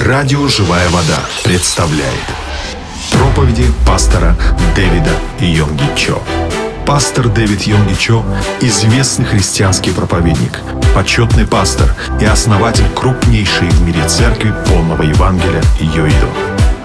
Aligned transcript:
Радио 0.00 0.48
«Живая 0.48 0.88
вода» 0.88 1.20
представляет 1.44 2.12
проповеди 3.12 3.64
пастора 3.86 4.36
Дэвида 4.74 5.10
Йонги 5.38 5.84
Чо. 5.96 6.20
Пастор 6.84 7.28
Дэвид 7.28 7.62
Йонги 7.62 7.94
Чо– 7.94 8.24
известный 8.60 9.24
христианский 9.24 9.92
проповедник, 9.92 10.58
почетный 10.92 11.46
пастор 11.46 11.94
и 12.20 12.24
основатель 12.24 12.88
крупнейшей 12.96 13.68
в 13.68 13.86
мире 13.86 14.04
церкви 14.08 14.52
полного 14.66 15.02
Евангелия 15.02 15.62
Йоидо. 15.78 16.28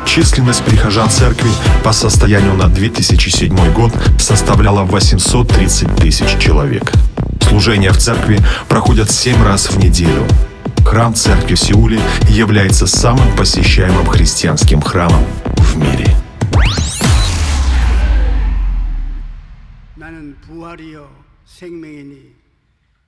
Численность 0.06 0.64
прихожан 0.64 1.10
церкви 1.10 1.50
по 1.84 1.92
состоянию 1.92 2.54
на 2.54 2.68
2007 2.68 3.74
год 3.74 3.92
составляла 4.20 4.84
830 4.84 5.96
тысяч 5.96 6.38
человек. 6.40 6.92
Служения 7.42 7.92
в 7.92 7.98
церкви 7.98 8.40
проходят 8.68 9.10
7 9.10 9.44
раз 9.44 9.72
в 9.72 9.80
неделю. 9.80 10.28
Храм 10.88 11.14
церкви 11.14 11.56
в 11.56 11.60
Сеуле 11.60 12.00
является 12.30 12.88
самым 12.88 13.36
посещаемым 13.36 14.08
христианским 14.08 14.82
храмом 14.82 15.26
в 15.58 15.78
мире. 15.78 16.08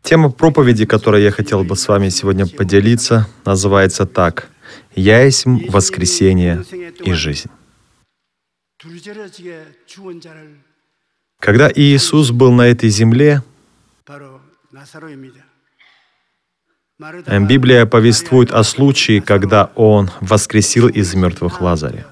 Тема 0.04 0.30
проповеди, 0.30 0.86
которой 0.86 1.24
я 1.24 1.32
хотел 1.32 1.64
бы 1.64 1.78
с 1.78 1.88
вами 1.88 2.10
сегодня 2.10 2.46
поделиться, 2.48 3.30
называется 3.46 4.06
так 4.06 4.50
«Я 4.94 5.24
есть 5.24 5.46
воскресение 5.46 6.66
и 7.06 7.14
жизнь». 7.14 7.50
Когда 11.40 11.72
Иисус 11.74 12.32
был 12.32 12.52
на 12.52 12.64
этой 12.64 12.90
земле, 12.90 13.42
Библия 17.00 17.86
повествует 17.86 18.52
о 18.52 18.64
случае, 18.64 19.22
когда 19.22 19.72
Он 19.76 20.12
воскресил 20.20 20.90
из 20.90 21.14
мертвых 21.16 21.62
Лазаря. 21.62 22.08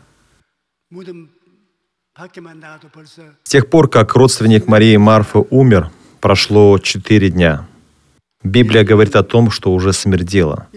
С 3.43 3.49
тех 3.49 3.69
пор, 3.69 3.89
как 3.89 4.15
родственник 4.15 4.67
Марии 4.67 4.95
Марфы 4.95 5.39
умер, 5.49 5.91
прошло 6.21 6.77
четыре 6.79 7.29
дня. 7.29 7.67
Библия 8.43 8.85
говорит 8.85 9.15
о 9.15 9.23
том, 9.23 9.51
что 9.51 9.73
уже 9.73 9.91
смердело. 9.91 10.67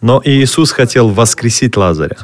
Но 0.00 0.20
Иисус 0.24 0.72
хотел 0.72 1.08
воскресить 1.08 1.76
Лазаря. 1.76 2.18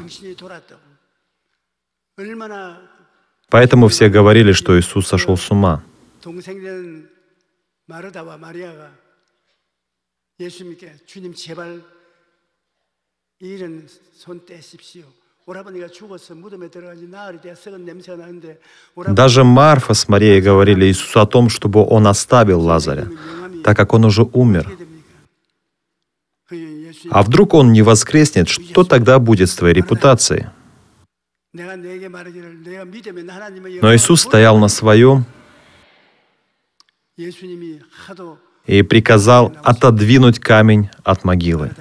Поэтому 3.51 3.89
все 3.89 4.09
говорили, 4.11 4.53
что 4.53 4.79
Иисус 4.79 5.09
сошел 5.09 5.37
с 5.37 5.51
ума. 5.51 5.83
이 13.44 13.48
일은 13.56 13.88
손 14.16 14.46
떼십시오. 14.46 15.04
Даже 19.08 19.44
Марфа 19.44 19.94
с 19.94 20.08
Марией 20.08 20.40
говорили 20.40 20.86
Иисусу 20.86 21.20
о 21.20 21.26
том, 21.26 21.50
чтобы 21.50 21.86
он 21.86 22.08
оставил 22.08 22.62
Лазаря, 22.62 23.10
так 23.62 23.76
как 23.76 23.94
он 23.94 24.06
уже 24.06 24.24
умер. 24.24 24.72
А 27.10 27.24
вдруг 27.24 27.54
он 27.56 27.74
не 27.74 27.82
воскреснет, 27.82 28.48
что 28.48 28.86
тогда 28.86 29.20
будет 29.20 29.50
с 29.50 29.56
твоей 29.56 29.74
репутацией? 29.74 30.46
Но 31.52 31.64
Иисус 33.94 34.22
стоял 34.22 34.58
на 34.58 34.70
своем 34.70 35.26
и 38.66 38.82
приказал 38.82 39.56
отодвинуть 39.64 40.40
камень 40.40 40.90
от 41.04 41.24
могилы. 41.24 41.74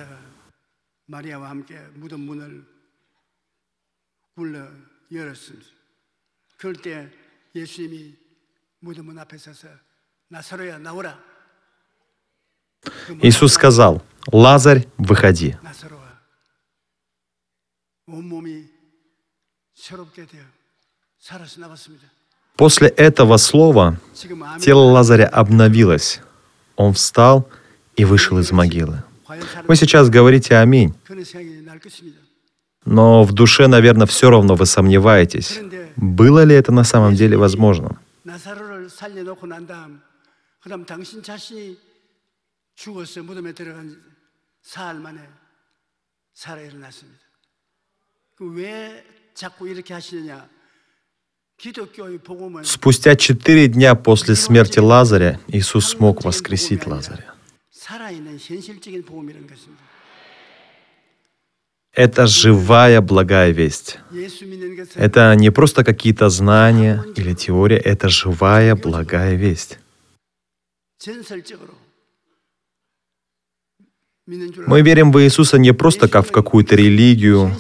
굴러 4.35 4.67
열었습니다. 5.13 5.67
그럴 6.57 6.75
때 6.75 7.11
예수님이 7.55 8.17
무덤문 8.81 9.19
앞에 9.19 9.37
서서 9.37 9.69
나사로야 10.29 10.79
나 10.79 10.93
После 22.58 22.88
этого 22.88 23.38
слова 23.38 23.98
тело 24.60 24.82
Лазаря 24.92 25.28
обновилось. 25.28 26.22
Он 26.76 26.94
встал 26.94 27.48
и 27.96 28.04
вышел 28.04 28.40
из 28.40 28.52
могилы. 28.52 29.04
Вы 29.68 29.76
сейчас 29.76 30.10
говорите 30.10 30.58
«Аминь». 30.58 30.94
Но 32.86 33.24
в 33.24 33.34
душе, 33.34 33.68
наверное, 33.68 34.08
все 34.08 34.30
равно 34.30 34.56
вы 34.56 34.66
сомневаетесь, 34.66 35.60
было 35.98 36.44
ли 36.44 36.56
это 36.56 36.72
на 36.72 36.84
самом 36.84 37.16
деле 37.16 37.38
возможно. 37.38 37.98
Спустя 52.64 53.16
четыре 53.16 53.68
дня 53.68 53.96
после 53.96 54.36
смерти 54.36 54.78
Лазаря 54.78 55.40
Иисус 55.48 55.90
смог 55.90 56.24
воскресить 56.24 56.86
Лазаря. 56.86 57.34
Это 61.94 62.28
живая 62.28 63.02
благая 63.02 63.52
весть. 63.52 63.98
Это 64.94 65.34
не 65.36 65.50
просто 65.50 65.84
какие-то 65.84 66.30
знания 66.30 67.04
или 67.16 67.34
теория, 67.34 67.78
это 67.78 68.08
живая 68.08 68.76
благая 68.76 69.34
весть. 69.34 69.80
Мы 74.28 74.82
верим 74.82 75.14
в 75.14 75.22
Иисуса 75.22 75.58
не 75.58 75.74
просто 75.74 76.10
как 76.10 76.28
в 76.28 76.32
какую-то 76.32 76.76
религию, 76.76 77.56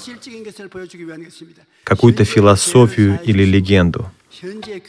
какую-то 1.85 2.25
философию 2.25 3.19
или 3.23 3.43
легенду. 3.45 4.11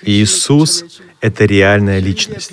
Иисус— 0.02 0.84
это 1.20 1.44
реальная 1.44 2.00
личность. 2.00 2.52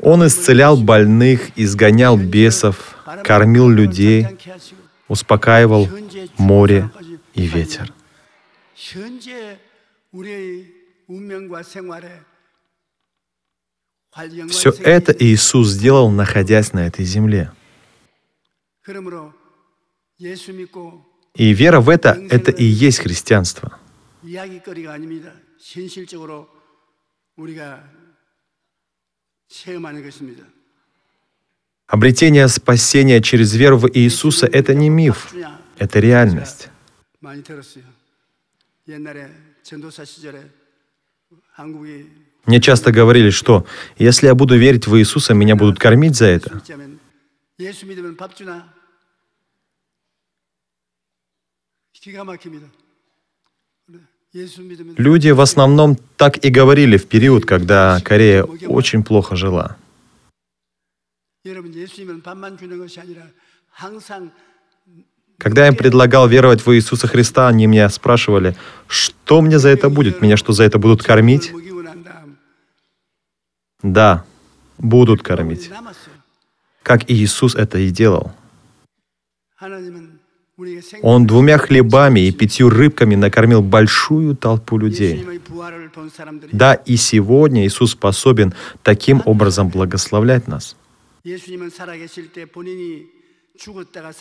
Он 0.00 0.26
исцелял 0.26 0.76
больных, 0.76 1.50
изгонял 1.56 2.18
бесов, 2.18 2.96
кормил 3.22 3.68
людей, 3.68 4.26
успокаивал 5.06 5.88
море 6.36 6.90
и 7.34 7.46
ветер. 7.46 7.92
Все 14.48 14.70
это 14.70 15.14
Иисус 15.18 15.68
сделал, 15.68 16.10
находясь 16.10 16.72
на 16.72 16.86
этой 16.86 17.04
земле. 17.04 17.52
И 21.34 21.52
вера 21.52 21.80
в 21.80 21.88
это— 21.88 22.10
это 22.30 22.50
и 22.50 22.64
есть 22.64 22.98
христианство. 22.98 23.78
Обретение 31.86 32.48
спасения 32.48 33.22
через 33.22 33.54
веру 33.54 33.78
в 33.78 33.88
Иисуса— 33.94 34.46
это 34.52 34.74
не 34.74 34.90
миф, 34.90 35.32
это 35.78 36.00
реальность. 36.00 36.68
Мне 42.48 42.62
часто 42.62 42.92
говорили, 42.92 43.28
что 43.28 43.66
если 43.98 44.26
я 44.26 44.34
буду 44.34 44.56
верить 44.56 44.86
в 44.86 44.98
Иисуса, 44.98 45.34
меня 45.34 45.54
будут 45.54 45.78
кормить 45.78 46.16
за 46.16 46.24
это. 46.24 46.62
Люди 54.96 55.28
в 55.28 55.40
основном 55.42 55.96
так 56.16 56.42
и 56.42 56.48
говорили 56.48 56.96
в 56.96 57.06
период, 57.06 57.44
когда 57.44 58.00
Корея 58.02 58.44
очень 58.44 59.04
плохо 59.04 59.36
жила. 59.36 59.76
Когда 65.36 65.68
им 65.68 65.76
предлагал 65.76 66.26
веровать 66.26 66.64
в 66.64 66.74
Иисуса 66.74 67.06
Христа, 67.06 67.48
они 67.48 67.66
меня 67.66 67.90
спрашивали, 67.90 68.56
что 68.86 69.42
мне 69.42 69.58
за 69.58 69.68
это 69.68 69.90
будет? 69.90 70.22
Меня 70.22 70.38
что, 70.38 70.52
за 70.52 70.64
это 70.64 70.78
будут 70.78 71.02
кормить? 71.02 71.52
Да, 73.82 74.24
будут 74.78 75.22
кормить. 75.22 75.70
Как 76.82 77.10
Иисус 77.10 77.54
это 77.54 77.78
и 77.78 77.90
делал. 77.90 78.32
Он 81.02 81.26
двумя 81.26 81.58
хлебами 81.58 82.20
и 82.26 82.32
пятью 82.32 82.68
рыбками 82.68 83.14
накормил 83.14 83.62
большую 83.62 84.34
толпу 84.36 84.78
людей. 84.78 85.24
Да, 86.50 86.74
и 86.74 86.96
сегодня 86.96 87.64
Иисус 87.64 87.92
способен 87.92 88.54
таким 88.82 89.22
образом 89.24 89.68
благословлять 89.68 90.48
нас. 90.48 90.76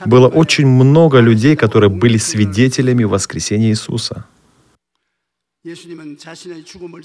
Было 0.06 0.27
очень 0.27 0.68
много 0.68 1.19
людей, 1.19 1.56
которые 1.56 1.89
были 1.89 2.18
свидетелями 2.18 3.03
воскресения 3.03 3.69
Иисуса. 3.69 4.25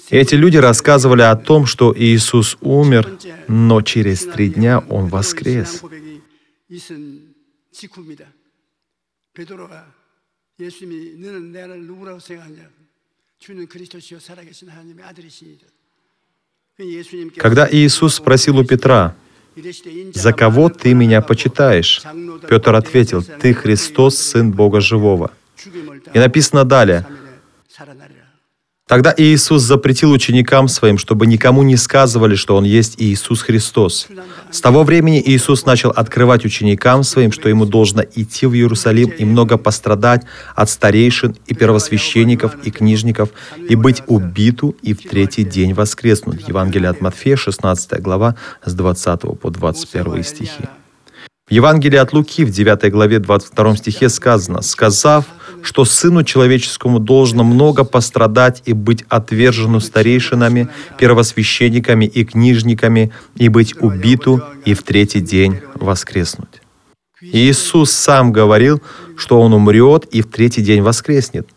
Эти 0.09 0.33
люди 0.33 0.57
рассказывали 0.57 1.21
о 1.21 1.35
том, 1.35 1.67
что 1.67 1.93
Иисус 1.95 2.57
умер, 2.61 3.19
но 3.47 3.81
через 3.83 4.25
три 4.25 4.49
дня 4.49 4.79
Он 4.89 5.07
воскрес. 5.09 5.83
베드로가 9.33 9.85
예수님이 10.59 11.19
너는 11.21 11.51
나를 11.51 11.85
누구라고 11.85 12.17
생각하냐? 12.19 12.67
주는 13.37 13.67
그리스도시요 13.67 14.19
살아계신 14.19 14.69
하나님의 14.69 15.05
아들이시니라. 15.05 15.61
Когда 17.37 17.67
Иисус 17.71 18.15
спросил 18.15 18.57
у 18.57 18.63
Петра, 18.63 19.15
«За 20.13 20.33
кого 20.33 20.69
ты 20.69 20.93
меня 20.93 21.21
почитаешь?» 21.21 22.01
Петр 22.49 22.75
ответил, 22.75 23.23
«Ты 23.23 23.53
Христос, 23.53 24.17
Сын 24.17 24.51
Бога 24.51 24.79
Живого». 24.81 25.31
И 26.13 26.19
написано 26.19 26.65
далее, 26.65 27.05
Тогда 28.88 29.14
Иисус 29.16 29.62
запретил 29.62 30.10
ученикам 30.10 30.66
своим, 30.68 30.98
чтобы 30.98 31.26
никому 31.26 31.62
не 31.62 31.76
сказывали, 31.76 32.34
что 32.34 32.56
Он 32.56 32.64
есть 32.64 32.96
Иисус 32.98 33.42
Христос. 33.42 34.08
С 34.50 34.60
того 34.60 34.82
времени 34.82 35.22
Иисус 35.24 35.64
начал 35.64 35.90
открывать 35.90 36.44
ученикам 36.44 37.04
своим, 37.04 37.32
что 37.32 37.48
Ему 37.48 37.64
должно 37.64 38.02
идти 38.02 38.44
в 38.46 38.54
Иерусалим 38.54 39.10
и 39.10 39.24
много 39.24 39.56
пострадать 39.56 40.24
от 40.54 40.68
старейшин 40.68 41.36
и 41.46 41.54
первосвященников 41.54 42.56
и 42.64 42.70
книжников, 42.70 43.30
и 43.68 43.76
быть 43.76 44.02
убиту 44.08 44.76
и 44.82 44.94
в 44.94 45.02
третий 45.02 45.44
день 45.44 45.74
воскреснуть. 45.74 46.48
Евангелие 46.48 46.90
от 46.90 47.00
Матфея, 47.00 47.36
16 47.36 48.00
глава, 48.02 48.34
с 48.64 48.74
20 48.74 49.40
по 49.40 49.50
21 49.50 50.24
стихи. 50.24 50.64
В 51.48 51.52
Евангелии 51.52 51.98
от 51.98 52.12
Луки 52.12 52.44
в 52.44 52.50
9 52.50 52.90
главе 52.90 53.18
22 53.20 53.76
стихе 53.76 54.08
сказано, 54.08 54.62
«Сказав, 54.62 55.26
что 55.61 55.85
Сыну 55.85 56.23
Человеческому 56.23 56.99
должно 56.99 57.43
много 57.43 57.83
пострадать 57.83 58.61
и 58.65 58.73
быть 58.73 59.03
отвержену 59.09 59.79
старейшинами, 59.79 60.69
первосвященниками 60.97 62.05
и 62.05 62.23
книжниками, 62.23 63.11
и 63.35 63.49
быть 63.49 63.75
убиту, 63.81 64.41
и 64.65 64.73
в 64.73 64.83
третий 64.83 65.21
день 65.21 65.59
воскреснуть». 65.75 66.61
Иисус 67.21 67.91
сам 67.91 68.31
говорил, 68.31 68.81
что 69.15 69.41
Он 69.41 69.53
умрет 69.53 70.05
и 70.05 70.21
в 70.21 70.27
третий 70.27 70.61
день 70.61 70.81
воскреснет. 70.81 71.49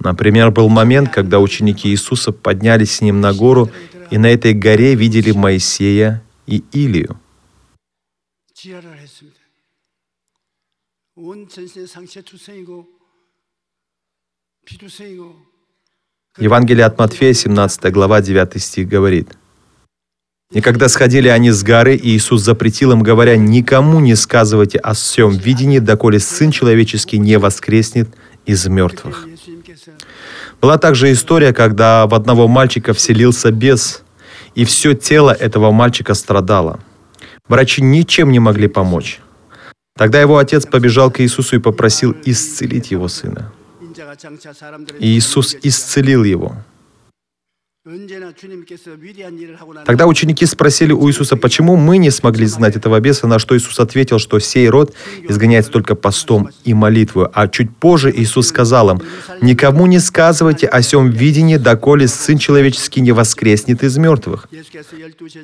Например, 0.00 0.50
был 0.50 0.68
момент, 0.68 1.10
когда 1.10 1.38
ученики 1.38 1.88
Иисуса 1.90 2.32
поднялись 2.32 2.96
с 2.96 3.00
Ним 3.00 3.20
на 3.20 3.32
гору, 3.32 3.70
и 4.10 4.18
на 4.18 4.26
этой 4.26 4.54
горе 4.54 4.94
видели 4.94 5.30
Моисея 5.30 6.22
и 6.46 6.64
Илию. 6.72 7.16
지혈을 8.60 8.98
했습니다. 8.98 9.40
온 11.16 11.48
전신의 11.48 11.86
상체 11.86 12.20
투성이고 12.20 12.84
비투성이고 12.84 12.93
Евангелие 16.37 16.85
от 16.85 16.97
Матфея, 16.99 17.33
17 17.33 17.91
глава, 17.91 18.21
9 18.21 18.61
стих 18.61 18.87
говорит. 18.87 19.29
«И 20.51 20.61
когда 20.61 20.89
сходили 20.89 21.27
они 21.27 21.51
с 21.51 21.63
горы, 21.63 21.99
Иисус 22.01 22.41
запретил 22.41 22.91
им, 22.91 23.01
говоря, 23.01 23.37
«Никому 23.37 23.99
не 23.99 24.15
сказывайте 24.15 24.77
о 24.77 24.93
всем 24.93 25.31
видении, 25.31 25.79
доколе 25.79 26.19
Сын 26.19 26.51
Человеческий 26.51 27.17
не 27.17 27.37
воскреснет 27.37 28.09
из 28.45 28.67
мертвых». 28.67 29.27
Была 30.61 30.77
также 30.77 31.11
история, 31.11 31.53
когда 31.53 32.05
в 32.07 32.13
одного 32.13 32.47
мальчика 32.47 32.93
вселился 32.93 33.51
бес, 33.51 34.03
и 34.55 34.65
все 34.65 34.93
тело 34.93 35.31
этого 35.31 35.71
мальчика 35.71 36.13
страдало– 36.13 36.79
Врачи 37.47 37.81
ничем 37.81 38.31
не 38.31 38.39
могли 38.39 38.67
помочь. 38.67 39.19
Тогда 39.95 40.19
его 40.19 40.37
отец 40.37 40.65
побежал 40.65 41.11
к 41.11 41.21
Иисусу 41.21 41.57
и 41.57 41.59
попросил 41.59 42.15
исцелить 42.25 42.91
его 42.91 43.07
сына. 43.07 43.53
Иисус 44.99 45.55
исцелил 45.63 46.23
его. 46.23 46.55
Тогда 49.85 50.07
ученики 50.07 50.47
спросили 50.47 50.91
у 50.91 51.07
Иисуса, 51.07 51.37
почему 51.37 51.75
мы 51.75 51.99
не 51.99 52.09
смогли 52.09 52.47
знать 52.47 52.75
этого 52.75 52.99
беса, 52.99 53.27
на 53.27 53.37
что 53.37 53.55
Иисус 53.55 53.79
ответил, 53.79 54.17
что 54.17 54.39
сей 54.39 54.67
род 54.69 54.95
изгоняется 55.29 55.71
только 55.71 55.93
постом 55.93 56.49
и 56.63 56.73
молитвой. 56.73 57.27
А 57.31 57.47
чуть 57.47 57.69
позже 57.69 58.11
Иисус 58.11 58.47
сказал 58.47 58.89
им, 58.89 59.01
«Никому 59.39 59.85
не 59.85 59.99
сказывайте 59.99 60.65
о 60.65 60.81
сем 60.81 61.11
видении, 61.11 61.57
доколе 61.57 62.07
Сын 62.07 62.39
Человеческий 62.39 63.01
не 63.01 63.11
воскреснет 63.11 63.83
из 63.83 63.97
мертвых». 63.97 64.49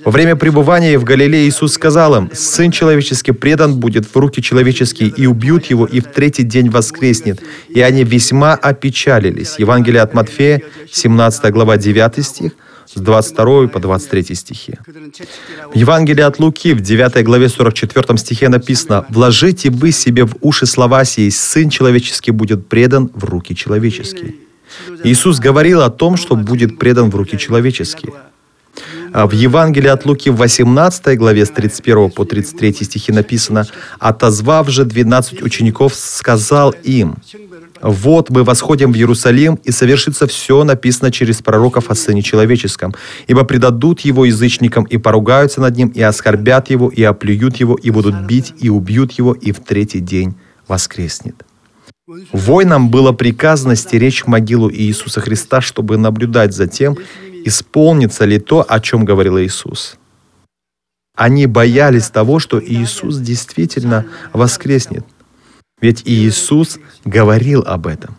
Во 0.03 0.09
время 0.09 0.35
пребывания 0.35 0.97
в 0.97 1.03
Галилее 1.03 1.47
Иисус 1.47 1.73
сказал 1.73 2.15
им, 2.15 2.31
«Сын 2.33 2.71
Человеческий 2.71 3.33
предан 3.33 3.75
будет 3.79 4.07
в 4.07 4.17
руки 4.17 4.41
человеческие, 4.41 5.09
и 5.09 5.27
убьют 5.27 5.65
его, 5.65 5.85
и 5.85 5.99
в 5.99 6.05
третий 6.05 6.43
день 6.43 6.71
воскреснет». 6.71 7.39
И 7.69 7.81
они 7.81 8.03
весьма 8.03 8.55
опечалились. 8.55 9.59
Евангелие 9.59 10.01
от 10.01 10.15
Матфея, 10.15 10.63
17 10.91 11.51
глава 11.51 11.77
9 11.77 12.30
стих, 12.31 12.51
с 12.87 12.99
22 12.99 13.67
по 13.67 13.79
23 13.79 14.35
стихи. 14.35 14.73
В 15.73 15.75
Евангелии 15.75 16.23
от 16.23 16.39
Луки 16.39 16.73
в 16.73 16.81
9 16.81 17.23
главе 17.23 17.49
44 17.49 18.17
стихе 18.17 18.49
написано 18.49 19.05
«Вложите 19.09 19.69
бы 19.69 19.91
себе 19.91 20.25
в 20.25 20.35
уши 20.41 20.65
слова 20.65 21.05
сии, 21.05 21.29
Сын 21.29 21.69
человеческий 21.69 22.31
будет 22.31 22.67
предан 22.67 23.09
в 23.13 23.23
руки 23.25 23.55
человеческие». 23.55 24.33
Иисус 25.03 25.39
говорил 25.39 25.81
о 25.81 25.89
том, 25.89 26.17
что 26.17 26.35
будет 26.35 26.79
предан 26.79 27.09
в 27.09 27.15
руки 27.15 27.37
человеческие. 27.37 28.13
А 29.13 29.27
в 29.27 29.33
Евангелии 29.33 29.89
от 29.89 30.05
Луки 30.05 30.29
в 30.29 30.37
18 30.37 31.17
главе 31.17 31.45
с 31.45 31.49
31 31.49 32.11
по 32.11 32.23
33 32.23 32.73
стихи 32.73 33.11
написано 33.11 33.67
«Отозвав 33.99 34.69
же 34.69 34.85
12 34.85 35.41
учеников, 35.43 35.93
сказал 35.95 36.73
им, 36.83 37.15
«Вот 37.81 38.29
мы 38.29 38.43
восходим 38.43 38.91
в 38.91 38.95
Иерусалим, 38.95 39.59
и 39.63 39.71
совершится 39.71 40.27
все, 40.27 40.63
написано 40.63 41.11
через 41.11 41.41
пророков 41.41 41.89
о 41.89 41.95
Сыне 41.95 42.21
Человеческом. 42.21 42.93
Ибо 43.27 43.43
предадут 43.43 44.01
его 44.01 44.25
язычникам, 44.25 44.83
и 44.83 44.97
поругаются 44.97 45.61
над 45.61 45.75
ним, 45.77 45.89
и 45.89 46.01
оскорбят 46.01 46.69
его, 46.69 46.89
и 46.89 47.03
оплюют 47.03 47.57
его, 47.57 47.75
и 47.75 47.89
будут 47.89 48.21
бить, 48.21 48.53
и 48.59 48.69
убьют 48.69 49.11
его, 49.13 49.33
и 49.33 49.51
в 49.51 49.59
третий 49.59 49.99
день 49.99 50.35
воскреснет». 50.67 51.45
Воинам 52.33 52.89
было 52.89 53.11
приказано 53.13 53.75
стеречь 53.75 54.25
могилу 54.25 54.71
Иисуса 54.71 55.21
Христа, 55.21 55.61
чтобы 55.61 55.97
наблюдать 55.97 56.53
за 56.53 56.67
тем, 56.67 56.97
исполнится 57.45 58.25
ли 58.25 58.39
то, 58.39 58.65
о 58.67 58.79
чем 58.79 59.05
говорил 59.05 59.39
Иисус. 59.39 59.97
Они 61.15 61.45
боялись 61.45 62.09
того, 62.09 62.39
что 62.39 62.61
Иисус 62.63 63.17
действительно 63.17 64.05
воскреснет. 64.33 65.05
Ведь 65.80 66.02
Иисус 66.06 66.78
говорил 67.04 67.62
об 67.66 67.86
этом. 67.86 68.16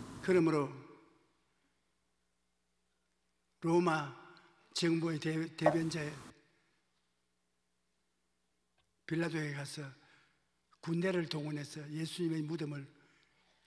빌라도에 9.08 9.52
가서 9.54 9.82
군대를 10.82 11.26
동원해서 11.28 11.80
예수님의 11.90 12.42
무덤을 12.42 12.86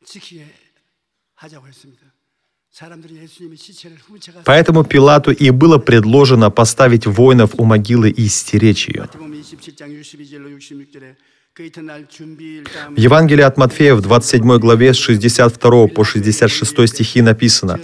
지키게 0.05 0.45
하자고 1.35 1.67
했습니다. 1.67 2.13
Поэтому 4.45 4.85
Пилату 4.85 5.31
и 5.31 5.49
было 5.49 5.77
предложено 5.77 6.49
поставить 6.49 7.05
воинов 7.05 7.53
у 7.59 7.65
могилы 7.65 8.09
и 8.09 8.27
стеречь 8.27 8.87
ее. 8.87 9.09
В 11.58 12.98
Евангелии 12.98 13.42
от 13.42 13.56
Матфея 13.56 13.94
в 13.94 14.02
27 14.02 14.58
главе 14.58 14.92
с 14.92 14.98
62 14.98 15.86
по 15.86 16.04
66 16.04 16.86
стихи 16.86 17.22
написано, 17.22 17.80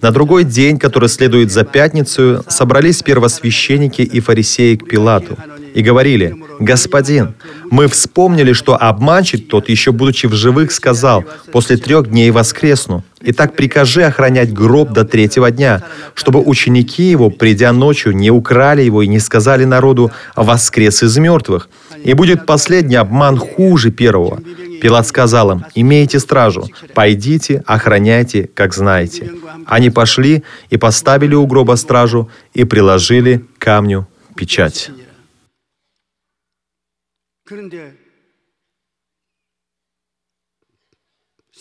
«На 0.00 0.12
другой 0.12 0.44
день, 0.44 0.78
который 0.78 1.08
следует 1.08 1.50
за 1.50 1.64
пятницу, 1.64 2.44
собрались 2.46 3.02
первосвященники 3.02 4.02
и 4.02 4.20
фарисеи 4.20 4.76
к 4.76 4.86
Пилату 4.88 5.36
и 5.74 5.82
говорили, 5.82 6.36
«Господин, 6.60 7.34
мы 7.68 7.88
вспомнили, 7.88 8.52
что 8.52 8.80
обманщик 8.80 9.48
тот, 9.48 9.68
еще 9.68 9.90
будучи 9.90 10.26
в 10.26 10.34
живых, 10.34 10.70
сказал, 10.70 11.24
«После 11.50 11.76
трех 11.78 12.08
дней 12.08 12.30
воскресну». 12.30 13.02
Итак, 13.22 13.56
прикажи 13.56 14.04
охранять 14.04 14.52
гроб 14.52 14.92
до 14.92 15.04
третьего 15.04 15.50
дня, 15.50 15.82
чтобы 16.14 16.40
ученики 16.40 17.10
его, 17.10 17.30
придя 17.30 17.72
ночью, 17.72 18.14
не 18.14 18.30
украли 18.30 18.82
его 18.82 19.02
и 19.02 19.08
не 19.08 19.18
сказали 19.18 19.64
народу 19.64 20.12
«воскрес 20.36 21.02
из 21.02 21.18
мертвых». 21.18 21.68
И 22.05 22.13
будет 22.13 22.45
последний 22.45 22.95
обман 22.95 23.37
хуже 23.37 23.91
первого. 23.91 24.41
Пилат 24.81 25.07
сказал 25.07 25.51
им, 25.51 25.65
«Имейте 25.75 26.19
стражу, 26.19 26.67
пойдите, 26.93 27.63
охраняйте, 27.65 28.49
как 28.53 28.73
знаете». 28.73 29.31
Они 29.65 29.89
пошли 29.89 30.43
и 30.69 30.77
поставили 30.77 31.35
у 31.35 31.45
гроба 31.45 31.75
стражу 31.75 32.29
и 32.53 32.63
приложили 32.63 33.45
камню 33.59 34.07
печать. 34.35 34.89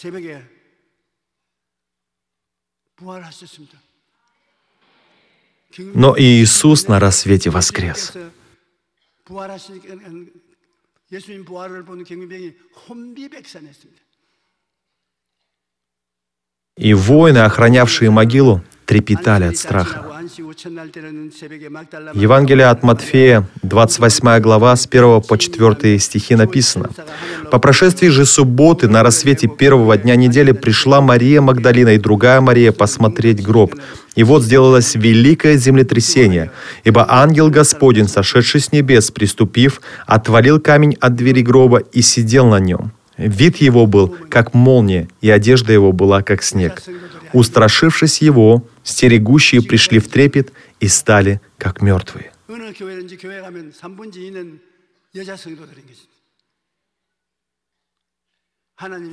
새벽에 0.01 0.43
부활하셨습니다. 2.97 3.77
Но 5.79 6.17
и 6.17 6.23
Иисус 6.23 6.89
на 6.89 6.99
рассвете 6.99 7.51
воскрес. 7.51 8.15
부활하시니까 9.25 9.95
예수님 11.13 11.45
부활을 11.45 11.85
본 11.85 12.05
경비병이 12.05 12.55
혼비백산했습니다. 12.89 14.03
И 16.77 16.95
воины, 16.95 17.39
охранявшие 17.39 18.11
могилу, 18.11 18.63
трепетали 18.86 19.46
от 19.46 19.58
страха. 19.58 20.06
Евангелие 22.14 22.68
от 22.68 22.84
Матфея, 22.84 23.48
28 23.64 24.40
глава, 24.40 24.76
с 24.76 24.88
1 24.88 25.22
по 25.22 25.38
4 25.38 26.00
стихи 26.00 26.36
написано. 26.36 26.90
«По 27.52 27.60
прошествии 27.60 28.10
же 28.10 28.26
субботы 28.26 28.88
на 28.88 29.04
рассвете 29.04 29.48
первого 29.48 29.98
дня 29.98 30.16
недели 30.16 30.52
пришла 30.52 31.02
Мария 31.02 31.42
Магдалина 31.42 31.96
и 31.96 31.98
другая 31.98 32.42
Мария 32.42 32.72
посмотреть 32.72 33.44
гроб. 33.44 33.76
И 34.16 34.24
вот 34.24 34.44
сделалось 34.44 34.96
великое 34.96 35.58
землетрясение, 35.58 36.52
ибо 36.86 37.06
ангел 37.08 37.50
Господень, 37.50 38.08
сошедший 38.08 38.62
с 38.62 38.72
небес, 38.72 39.12
приступив, 39.12 39.82
отвалил 40.08 40.60
камень 40.60 40.96
от 41.02 41.16
двери 41.16 41.42
гроба 41.42 41.80
и 41.80 42.02
сидел 42.02 42.48
на 42.48 42.60
нем. 42.60 42.92
Вид 43.18 43.58
его 43.58 43.86
был, 43.86 44.16
как 44.30 44.54
молния, 44.54 45.08
и 45.22 45.30
одежда 45.30 45.74
его 45.74 45.92
была, 45.92 46.22
как 46.22 46.44
снег. 46.44 46.82
Устрашившись 47.34 48.22
его, 48.22 48.64
стерегущие 48.86 49.62
пришли 49.62 50.00
в 50.00 50.08
трепет 50.08 50.54
и 50.80 50.88
стали, 50.88 51.42
как 51.58 51.82
мертвые. 51.82 52.32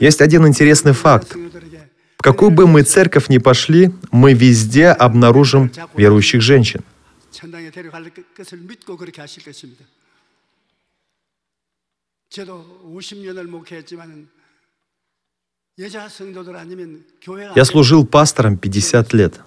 Есть 0.00 0.21
один 0.21 0.47
интересный 0.47 0.93
факт. 0.93 1.35
В 2.19 2.23
какую 2.23 2.50
бы 2.50 2.67
мы 2.67 2.83
церковь 2.83 3.29
ни 3.29 3.38
пошли, 3.38 3.91
мы 4.12 4.35
везде 4.35 4.88
обнаружим 4.88 5.73
верующих 5.95 6.41
женщин. 6.41 6.85
Я 17.57 17.64
служил 17.64 18.07
пастором 18.07 18.57
50 18.59 19.12
лет. 19.14 19.41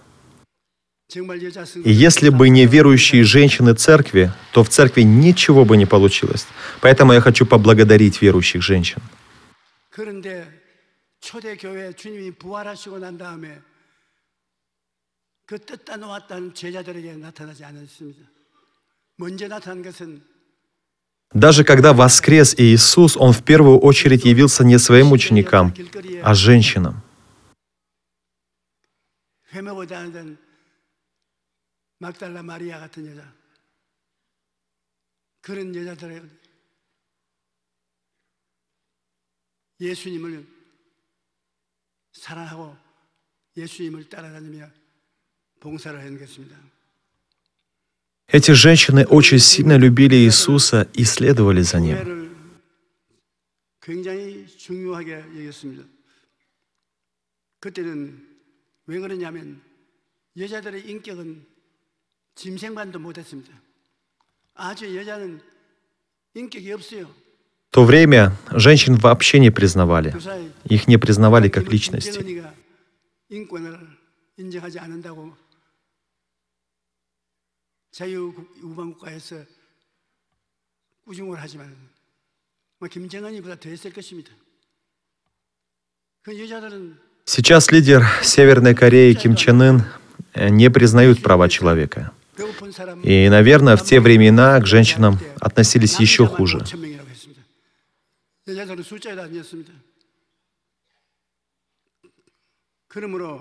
И 1.83 1.91
если 1.91 2.29
бы 2.29 2.49
не 2.49 2.65
верующие 2.65 3.23
женщины 3.23 3.73
церкви, 3.73 4.31
то 4.51 4.63
в 4.63 4.69
церкви 4.69 5.03
ничего 5.03 5.65
бы 5.65 5.77
не 5.77 5.85
получилось. 5.85 6.47
Поэтому 6.81 7.13
я 7.13 7.21
хочу 7.21 7.45
поблагодарить 7.45 8.21
верующих 8.21 8.61
женщин. 8.61 9.01
Даже 21.33 21.63
когда 21.63 21.93
воскрес 21.93 22.55
Иисус, 22.57 23.17
Он 23.17 23.31
в 23.31 23.43
первую 23.43 23.79
очередь 23.79 24.25
явился 24.25 24.63
не 24.63 24.79
своим 24.79 25.11
ученикам, 25.11 25.73
а 26.23 26.33
женщинам. 26.33 27.01
나지 32.00 32.24
않았습니다. 32.24 32.80
먼저 32.82 33.30
나타난 33.30 33.30
것은 33.30 33.30
даже 33.30 33.30
когда 33.30 33.30
воскрес 33.30 33.30
Иисус, 33.30 33.30
Он 33.30 33.30
в 33.30 33.30
первую 33.30 33.30
очередь 33.30 33.30
явился 33.30 33.50
не 39.78 39.94
своим 39.94 40.10
ученикам, 40.10 40.30
а 40.30 40.30
женщинам. 40.30 40.30
예수님을 40.30 40.46
사랑하고 42.12 42.76
예수님을 43.56 44.08
따라다니며 44.08 44.70
봉사를 45.60 45.98
한 45.98 46.18
것입니다. 46.18 46.56
Эти 48.32 48.52
женщины 48.52 49.04
очень 49.06 49.38
сильно 49.38 49.76
любили 49.76 50.14
Иисуса 50.14 50.88
и 50.94 51.04
следовали 51.04 51.62
за 51.62 51.80
Ним. 51.80 52.30
В 67.70 67.72
то 67.72 67.84
время 67.84 68.32
женщин 68.50 68.96
вообще 68.96 69.38
не 69.38 69.50
признавали. 69.50 70.14
Их 70.64 70.88
не 70.88 70.96
признавали 70.96 71.48
как 71.48 71.68
личности. 71.70 72.20
자유우방국가에서 77.92 79.44
꾸중을 81.04 81.38
하지만 81.40 81.76
김정은이보다 82.88 83.56
더 83.56 83.68
했을 83.68 83.92
것입니다. 83.92 84.30
그 86.22 86.38
여자들은 86.38 86.98
Сейчас 87.26 87.70
лидер 87.70 88.02
Северной 88.22 88.74
Кореи 88.74 89.14
Ким 89.14 89.34
Чен 89.34 89.60
Ын 89.60 90.56
не 90.56 90.70
признают 90.70 91.22
права 91.22 91.48
человека. 91.48 92.12
И, 93.03 93.29
наверное, 93.29 93.75
в 93.75 93.83
те 93.83 93.99
времена 93.99 94.59
к 94.59 94.65
женщинам 94.65 95.19
относились 95.39 95.99
еще 95.99 96.25
хуже. 96.25 96.63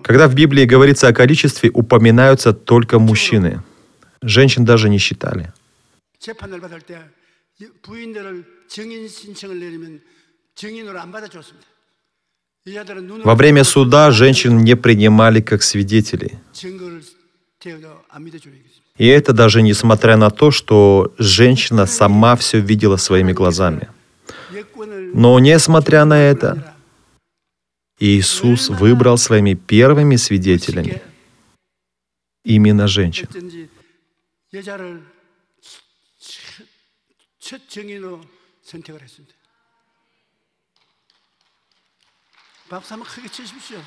Когда 0.03 0.29
в 0.29 0.35
Библии 0.35 0.65
говорится 0.65 1.09
о 1.09 1.13
количестве, 1.13 1.71
упоминаются 1.71 2.53
только 2.53 2.99
мужчины– 2.99 3.63
Женщин 4.25 4.65
даже 4.65 4.89
не 4.89 4.99
считали. 4.99 5.53
Во 13.25 13.35
время 13.35 13.65
суда 13.65 14.11
женщин 14.11 14.59
не 14.59 14.77
принимали 14.77 15.41
как 15.43 15.63
свидетелей. 15.63 16.39
И 18.98 19.08
это 19.08 19.34
даже 19.34 19.62
несмотря 19.62 20.18
на 20.18 20.30
то, 20.30 20.52
что 20.52 21.14
женщина 21.18 21.86
сама 21.86 22.36
все 22.36 22.60
видела 22.60 22.98
своими 22.98 23.32
глазами. 23.32 23.90
Но 25.14 25.40
несмотря 25.40 26.06
на 26.06 26.20
это, 26.22 26.76
Иисус 28.00 28.70
выбрал 28.70 29.18
своими 29.18 29.54
первыми 29.54 30.18
свидетелями 30.18 31.02
именно 32.44 32.88
женщин. 32.88 33.28
여자를 34.52 35.06
첫 37.40 37.70
증인으로 37.70 38.22
선택을 38.64 39.02
했습니다. 39.02 39.36
박수 42.68 42.94
한번 42.94 43.08
크게 43.08 43.28
치십시오. 43.30 43.80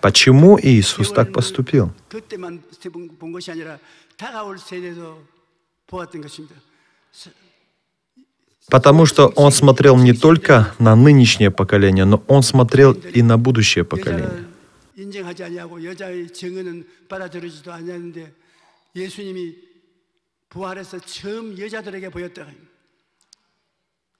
Почему 0.00 0.58
Иисус 0.62 1.12
так 1.12 1.32
поступил? 1.32 1.92
그때만 2.08 2.62
본 3.18 3.32
것이 3.32 3.50
아니라 3.50 3.78
다가올 4.16 4.58
세대도 4.58 5.22
보았던 5.86 6.20
것입니다. 6.20 6.56
Потому 8.70 9.04
что 9.04 9.32
он 9.34 9.50
смотрел 9.50 9.96
не 9.96 10.12
только 10.12 10.74
на 10.78 10.94
нынешнее 10.94 11.50
поколение, 11.50 12.04
но 12.04 12.22
он 12.28 12.42
смотрел 12.42 12.94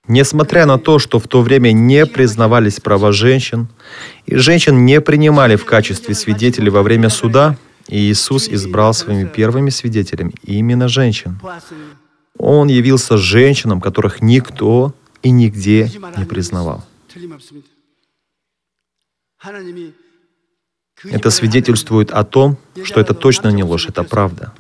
Несмотря 0.08 0.66
на 0.66 0.78
то, 0.78 1.00
что 1.00 1.20
в 1.20 1.28
то 1.28 1.42
время 1.42 1.72
не 1.72 2.06
признавались 2.06 2.80
права 2.80 3.12
женщин, 3.12 3.68
и 4.26 4.36
женщин 4.36 4.86
не 4.86 5.02
принимали 5.02 5.56
в 5.56 5.66
качестве 5.66 6.14
свидетелей 6.14 6.70
во 6.70 6.84
время 6.84 7.10
суда, 7.10 7.58
Иисус 7.88 8.48
избрал 8.48 8.94
своими 8.94 9.28
первыми 9.28 9.70
свидетелями 9.70 10.34
именно 10.44 10.88
женщин. 10.88 11.40
Он 12.38 12.68
явился 12.68 13.18
женщинам, 13.18 13.82
которых 13.82 14.22
никто 14.22 14.94
и 15.24 15.32
нигде 15.32 15.92
не 16.18 16.26
признавал. 16.26 16.84
Это 21.04 21.30
свидетельствует 21.30 22.12
о 22.12 22.24
том, 22.24 22.58
что 22.84 23.00
это 23.00 23.14
точно 23.14 23.50
не 23.50 23.64
ложь, 23.64 23.88
это 23.88 24.04
правда. 24.04 24.54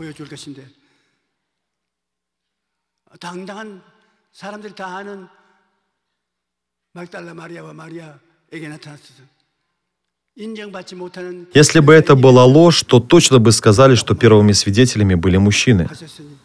인정받지 10.36 10.94
못하는 10.94 11.46
Если 11.54 11.80
бы 11.80 11.92
это 11.92 12.14
была 12.14 12.44
ложь, 12.44 12.82
то 12.84 13.00
точно 13.00 13.38
бы 13.38 13.52
сказали, 13.52 13.94
что 13.94 14.14
первыми 14.14 14.52
свидетелями 14.52 15.14
были 15.14 15.36
мужчины. 15.36 15.86
하셨으니 15.86 16.36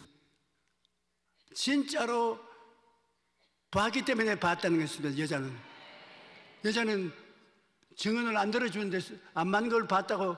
진짜로 1.54 2.38
봤기 3.70 4.04
때문에 4.04 4.34
봤다는 4.36 4.80
것입니다. 4.80 5.18
여자는 5.18 5.50
여자는 6.64 7.12
증언을 7.96 8.36
안 8.36 8.50
들어주는데 8.50 9.00
안 9.34 9.48
맞는 9.48 9.70
걸 9.70 9.86
봤다고 9.86 10.36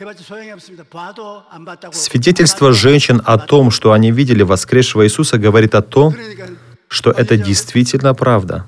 해봤자 0.00 0.22
소용이 0.22 0.50
없습니다. 0.50 0.84
봐도 0.84 1.44
안 1.48 1.64
봤다고. 1.64 1.94
Свидетельство 1.94 2.72
женщин 2.72 3.20
о 3.24 3.38
том, 3.38 3.70
что 3.70 3.92
они 3.92 4.10
видели 4.12 4.42
воскресшего 4.42 5.04
Иисуса, 5.04 5.38
говорит 5.38 5.74
о 5.74 5.82
том, 5.82 6.12
그러니까 6.12 6.48
что 6.93 7.09
это 7.09 7.37
действительно 7.37 8.13
правда. 8.13 8.65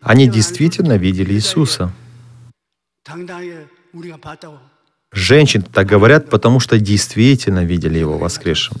Они 0.00 0.26
действительно 0.26 0.96
видели 0.96 1.34
Иисуса. 1.34 1.92
Женщины 5.12 5.64
так 5.64 5.86
говорят, 5.86 6.30
потому 6.30 6.60
что 6.60 6.78
действительно 6.78 7.62
видели 7.64 7.98
Его 7.98 8.16
воскресшим. 8.16 8.76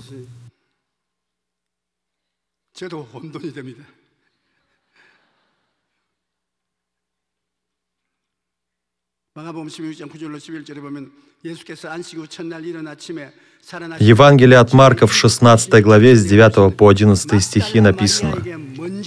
Евангелие 13.98 14.58
от 14.58 14.72
Марка 14.72 15.06
в 15.06 15.12
16 15.12 15.82
главе 15.82 16.16
с 16.16 16.24
9 16.24 16.74
по 16.74 16.88
11 16.88 17.42
стихи 17.42 17.80
написано. 17.80 18.36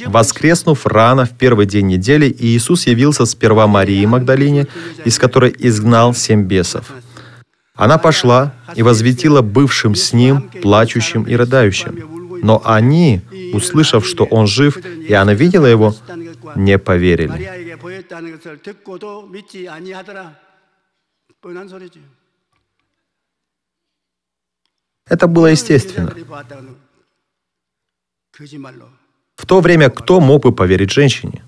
Воскреснув 0.06 0.86
рано 0.86 1.26
в 1.26 1.32
первый 1.32 1.66
день 1.66 1.88
недели, 1.88 2.36
Иисус 2.40 2.86
явился 2.86 3.26
сперва 3.26 3.66
Марии 3.66 4.06
Магдалине, 4.06 4.68
из 5.04 5.18
которой 5.18 5.56
изгнал 5.58 6.14
семь 6.14 6.44
бесов. 6.44 6.94
Она 7.74 7.98
пошла 7.98 8.54
и 8.76 8.84
возвестила 8.84 9.42
бывшим 9.42 9.96
с 9.96 10.14
ним, 10.14 10.42
плачущим 10.62 11.24
и 11.24 11.36
рыдающим. 11.36 12.20
Но 12.44 12.62
они, 12.66 13.22
услышав, 13.54 14.06
что 14.06 14.26
он 14.26 14.46
жив, 14.46 14.78
и 14.78 15.12
она 15.12 15.34
видела 15.34 15.66
его, 15.66 15.96
не 16.56 16.78
поверили. 16.78 17.30
Это 25.08 25.28
было 25.28 25.48
естественно. 25.48 26.14
В 29.36 29.46
то 29.46 29.62
время 29.62 29.90
кто 29.90 30.20
мог 30.20 30.44
бы 30.44 30.54
поверить 30.54 30.92
женщине? 30.92 31.44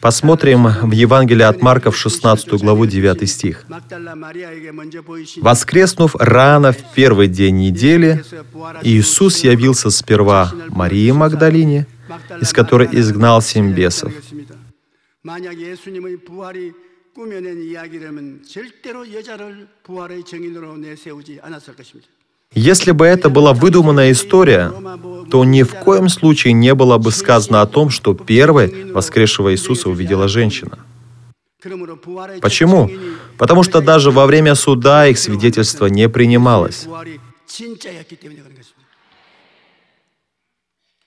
Посмотрим 0.00 0.66
в 0.82 0.90
Евангелие 0.90 1.46
от 1.46 1.62
Марка 1.62 1.92
в 1.92 1.96
16 1.96 2.48
главу 2.54 2.86
9 2.86 3.30
стих. 3.30 3.64
«Воскреснув 5.36 6.16
рано 6.16 6.72
в 6.72 6.92
первый 6.92 7.28
день 7.28 7.58
недели, 7.58 8.24
Иисус 8.82 9.44
явился 9.44 9.90
сперва 9.90 10.52
Марии 10.70 11.12
Магдалине, 11.12 11.86
из 12.40 12.52
которой 12.52 12.88
изгнал 12.90 13.40
семь 13.40 13.72
бесов. 13.72 14.12
Если 22.54 22.92
бы 22.92 23.04
это 23.04 23.30
была 23.30 23.52
выдуманная 23.52 24.12
история, 24.12 24.72
то 25.29 25.45
ни 25.45 25.63
в 25.63 25.73
коем 25.75 26.09
случае 26.09 26.53
не 26.53 26.73
было 26.73 26.97
бы 26.97 27.11
сказано 27.11 27.61
о 27.61 27.67
том, 27.67 27.89
что 27.89 28.13
первой 28.13 28.91
воскресшего 28.91 29.51
Иисуса 29.53 29.89
увидела 29.89 30.27
женщина. 30.27 30.79
그러므로 31.61 31.97
부활의 31.97 32.39
Почему? 32.39 32.87
증인이 32.87 33.37
Потому 33.37 33.63
что 33.63 33.81
даже 33.81 34.11
во 34.11 34.25
время 34.25 34.55
суда 34.55 35.07
их 35.07 35.17
свидетельство 35.17 35.87
не 35.87 36.07
принималось. 36.09 36.85
부활이 36.85 37.19
진짜였기 37.47 38.15
때문에 38.15 38.41
그런 38.41 38.55
것입니다. 38.55 38.79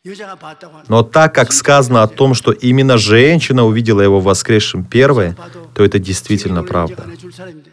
여자가 0.05 0.35
봤다고 0.35 0.75
하는 0.79 0.87
Но 0.89 1.03
так 1.05 1.35
как 1.35 1.53
сказано 1.53 2.03
о 2.03 2.09
том, 2.09 2.35
что 2.35 2.53
именно 2.53 2.99
женщина 2.99 3.65
увидела 3.65 4.01
его 4.01 4.21
воскресшим 4.21 4.85
первой, 4.85 5.35
то 5.75 5.85
это 5.85 5.99
действительно 5.99 6.63
правда. 6.65 7.07
줄 7.17 7.33
사람인데 7.33 7.71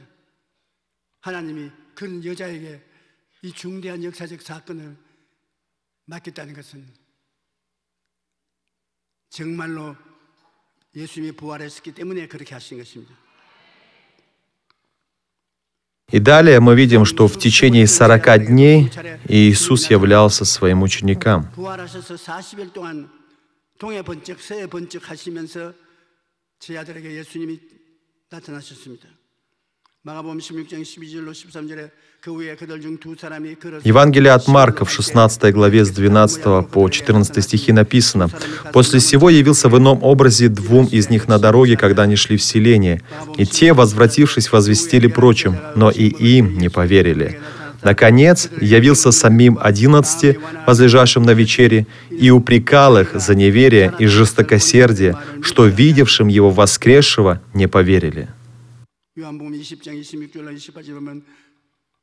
하나님이 1.22 1.70
그런 1.96 2.24
여자에게 2.24 2.82
이 3.42 3.52
중대한 3.52 4.04
역사적 4.04 4.42
사건을 4.42 4.96
맡겼다는 6.06 6.54
것은 6.54 6.86
정말로 9.30 9.96
예수님이 10.96 11.34
부활했기 11.34 11.92
때문에 11.94 12.28
그렇게 12.28 12.54
하신 12.54 12.78
것입니다. 12.78 13.13
И 16.12 16.20
далее 16.20 16.60
мы 16.60 16.76
видим, 16.76 17.06
что 17.06 17.28
в 17.28 17.38
течение 17.38 17.86
40 17.86 18.48
дней 18.48 18.89
Иисус 19.28 19.92
являлся 19.92 20.44
своим 20.44 20.82
ученикам. 20.82 21.52
부활하셔서 21.52 22.15
40일 22.15 22.74
동안 22.74 23.12
동해 23.78 24.02
번쩍 24.02 24.42
서해 24.42 24.65
번쩍 24.65 25.08
하시면서 25.08 25.74
제 26.58 26.76
아들에게 26.78 27.13
예수님이 27.13 27.60
나타나셨습니다. 28.30 29.08
Евангелие 33.85 34.33
от 34.33 34.47
Марка 34.49 34.85
в 34.85 34.90
16 34.90 35.55
главе 35.55 35.83
с 35.87 35.90
12 35.90 36.69
по 36.69 36.90
14 36.90 37.43
стихи 37.43 37.73
написано, 37.73 38.29
«После 38.75 39.01
сего 39.01 39.31
явился 39.31 39.71
в 39.71 39.79
ином 39.79 40.03
образе 40.03 40.49
двум 40.49 40.85
из 40.93 41.09
них 41.09 41.27
на 41.27 41.38
дороге, 41.38 41.79
когда 41.79 42.03
они 42.03 42.17
шли 42.17 42.37
в 42.37 42.43
селение. 42.43 43.01
И 43.38 43.47
те, 43.47 43.73
возвратившись, 43.73 44.53
возвестили 44.53 45.07
прочим, 45.07 45.57
но 45.75 45.90
и 45.90 46.09
им 46.09 46.59
не 46.59 46.69
поверили. 46.69 47.40
Наконец, 47.83 48.51
явился 48.61 49.11
самим 49.11 49.59
одиннадцати, 49.59 50.38
возлежавшим 50.67 51.23
на 51.23 51.31
вечере, 51.31 51.87
и 52.11 52.31
упрекал 52.31 52.99
их 52.99 53.12
за 53.14 53.35
неверие 53.35 53.90
и 53.99 54.05
жестокосердие, 54.05 55.17
что 55.40 55.64
видевшим 55.64 56.29
его 56.29 56.51
воскресшего 56.51 57.40
не 57.55 57.69
поверили». 57.69 58.29
요한복음 59.20 59.52
20장 59.52 60.00
26절로 60.00 60.56
28절 60.56 60.94
보면 60.94 61.24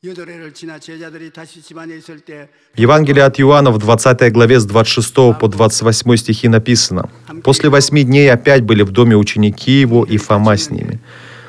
여덟 0.05 0.29
해를 0.29 0.53
지나 0.53 0.79
제자들이 0.79 1.33
다시 1.33 1.63
집안에 1.63 1.97
있을 1.97 2.21
때 2.21 2.51
В 2.75 2.79
Евангелии 2.79 3.23
от 3.23 3.41
Иоанна 3.41 3.71
в 3.71 3.79
20 3.79 4.31
главе 4.33 4.61
с 4.61 4.67
26 4.67 5.39
по 5.41 5.49
28 5.49 6.17
стихи 6.17 6.49
написано, 6.49 7.09
«После 7.43 7.71
восьми 7.71 8.03
дней 8.05 8.31
опять 8.31 8.65
были 8.65 8.83
в 8.83 8.91
доме 8.91 9.17
ученики 9.17 9.81
его 9.81 10.05
и 10.05 10.19
Фома 10.19 10.59
с 10.59 10.71
ними. 10.71 11.01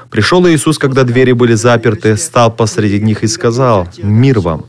Пришел 0.10 0.48
Иисус, 0.48 0.78
когда 0.78 1.04
двери 1.04 1.34
были 1.34 1.54
заперты, 1.54 2.16
стал 2.16 2.56
посреди 2.56 3.02
них 3.02 3.24
и 3.24 3.28
сказал, 3.28 3.90
«Мир 3.98 4.40
вам». 4.40 4.66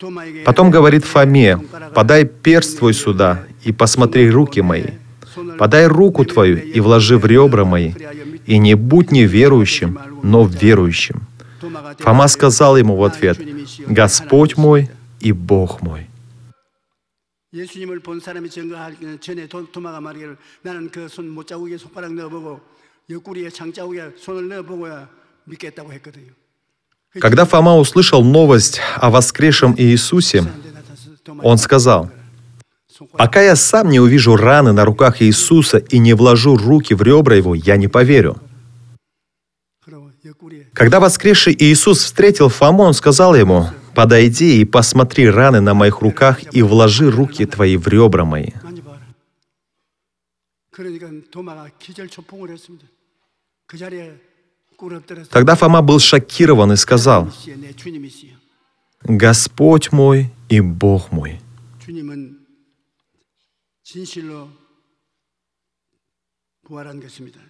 도마에게 0.00 0.42
Потом 0.44 0.72
говорит 0.72 1.04
Фоме, 1.04 1.60
«Подай 1.94 2.24
перст 2.24 2.78
твой 2.78 2.92
сюда 2.92 3.44
и 3.62 3.70
посмотри 3.70 4.28
руки 4.28 4.60
мои. 4.60 4.98
Подай 5.58 5.86
руку 5.86 6.24
твою 6.24 6.56
и 6.58 6.80
вложи 6.80 7.16
в 7.18 7.24
ребра 7.26 7.64
мои, 7.64 7.92
и 8.46 8.58
не 8.58 8.74
будь 8.74 9.10
неверующим, 9.12 9.98
но 10.22 10.44
верующим». 10.46 11.22
도마가 11.60 11.94
Фома 11.98 12.28
сказал 12.28 12.76
ему 12.76 12.96
в 12.96 13.04
ответ, 13.04 13.38
«Господь 13.86 14.56
мой 14.56 14.90
и 15.20 15.32
Бог 15.32 15.80
мой». 15.82 16.08
예수님을 17.52 18.00
본 18.00 18.18
사람이 18.20 18.50
증거할 18.50 18.96
전에 19.20 19.46
도- 19.46 19.70
도마가 19.70 20.00
말하기를 20.00 20.36
나는 20.62 20.90
그 20.90 21.06
손 21.06 21.28
못자국에 21.28 21.78
손가락 21.78 22.12
넣어보고 22.14 22.60
옆구리에 23.10 23.48
장자국에 23.50 24.10
손을 24.18 24.48
넣어보고야 24.48 25.08
믿겠다고 25.44 25.92
했거든요. 25.92 26.32
Когда 27.20 27.44
Фома 27.44 27.76
услышал 27.76 28.24
новость 28.24 28.80
о 28.96 29.08
воскресшем 29.10 29.76
Иисусе, 29.78 30.40
사람들이 30.42 30.72
나타나서 30.74 31.10
도마에게 31.22 31.46
он 31.48 31.56
сказал, 31.58 32.10
손가락 32.10 32.17
Пока 33.13 33.41
я 33.41 33.55
сам 33.55 33.89
не 33.89 33.99
увижу 33.99 34.35
раны 34.35 34.73
на 34.73 34.85
руках 34.85 35.21
Иисуса 35.21 35.77
и 35.77 35.99
не 35.99 36.13
вложу 36.13 36.57
руки 36.57 36.93
в 36.93 37.01
ребра 37.01 37.35
Его, 37.35 37.55
я 37.55 37.77
не 37.77 37.87
поверю. 37.87 38.37
Когда 40.73 40.99
воскресший 40.99 41.55
Иисус 41.57 42.03
встретил 42.03 42.49
Фому, 42.49 42.83
он 42.83 42.93
сказал 42.93 43.35
ему, 43.35 43.69
«Подойди 43.95 44.61
и 44.61 44.65
посмотри 44.65 45.29
раны 45.29 45.61
на 45.61 45.73
моих 45.73 46.01
руках 46.01 46.39
и 46.53 46.61
вложи 46.61 47.09
руки 47.09 47.45
твои 47.45 47.77
в 47.77 47.87
ребра 47.87 48.25
мои». 48.25 48.51
Тогда 55.29 55.55
Фома 55.55 55.81
был 55.81 55.99
шокирован 55.99 56.71
и 56.73 56.75
сказал, 56.75 57.29
«Господь 59.03 59.91
мой 59.91 60.31
и 60.49 60.59
Бог 60.61 61.11
мой». 61.11 61.41
주님은 63.88 63.88
진실로 63.88 64.48
부활한 66.66 67.00
것입니다. 67.00 67.40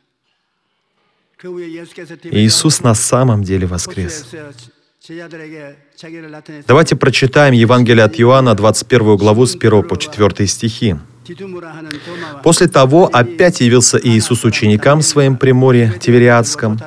그 1.36 1.50
후에 1.52 1.72
예수께서 1.72 2.16
Иисус 2.32 2.82
на 2.82 2.94
самом 2.94 3.42
деле 3.44 3.66
воскрес. 3.66 4.24
호수에서 4.24 4.52
제자들에게 5.00 5.76
자기를 5.96 6.30
나타내서 6.30 6.66
Давайте 6.66 6.96
прочитаем 6.96 7.54
Евангелие 7.54 8.04
от 8.04 8.18
Иоанна, 8.18 8.54
21 8.54 9.16
главу 9.16 9.46
с 9.46 9.56
1 9.56 9.86
по 9.86 9.96
4 9.96 10.46
стихи. 10.46 10.94
디두모라 11.24 11.70
하는 11.72 11.90
도마와 12.04 12.42
После 12.42 12.66
того 12.66 13.08
опять 13.12 13.60
явился 13.60 13.98
Иисус 14.02 14.44
ученикам 14.44 15.02
своим 15.02 15.36
при 15.36 15.52
море 15.52 15.92
Тивериадском. 16.00 16.78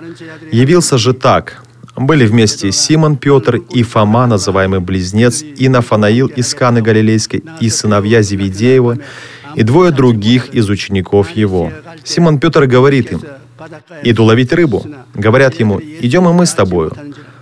Явился 0.51 0.97
же 0.97 1.13
так. 1.13 1.63
Были 1.95 2.27
вместе 2.27 2.71
Симон 2.71 3.17
Петр 3.17 3.55
и 3.55 3.81
Фома, 3.81 4.27
называемый 4.27 4.79
Близнец, 4.79 5.41
и 5.41 5.67
Нафанаил 5.67 6.27
из 6.27 6.53
Каны 6.53 6.83
Галилейской, 6.83 7.43
и 7.59 7.69
сыновья 7.69 8.21
Зеведеева, 8.21 8.99
и 9.56 9.62
двое 9.62 9.90
других 9.90 10.54
из 10.54 10.68
учеников 10.68 11.30
его. 11.30 11.72
Симон 12.04 12.38
Петр 12.38 12.66
говорит 12.66 13.12
им, 13.12 13.22
«Иду 14.02 14.24
ловить 14.24 14.52
рыбу». 14.52 14.84
Говорят 15.14 15.60
ему, 15.60 15.80
«Идем 15.80 16.28
и 16.28 16.32
мы 16.32 16.46
с 16.46 16.54
тобою». 16.54 16.92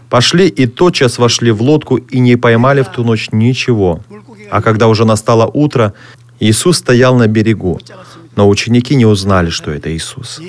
Пошли 0.08 0.48
и 0.48 0.66
тотчас 0.66 1.18
вошли 1.18 1.52
в 1.52 1.62
лодку 1.62 1.96
и 1.96 2.18
не 2.18 2.36
поймали 2.36 2.82
в 2.82 2.88
ту 2.88 3.04
ночь 3.04 3.28
ничего. 3.30 4.00
А 4.50 4.60
когда 4.60 4.88
уже 4.88 5.04
настало 5.04 5.46
утро, 5.46 5.94
Иисус 6.40 6.78
стоял 6.78 7.14
на 7.14 7.28
берегу, 7.28 7.78
но 8.34 8.48
ученики 8.48 8.96
не 8.96 9.06
узнали, 9.06 9.50
что 9.50 9.70
это 9.70 9.94
Иисус. 9.94 10.40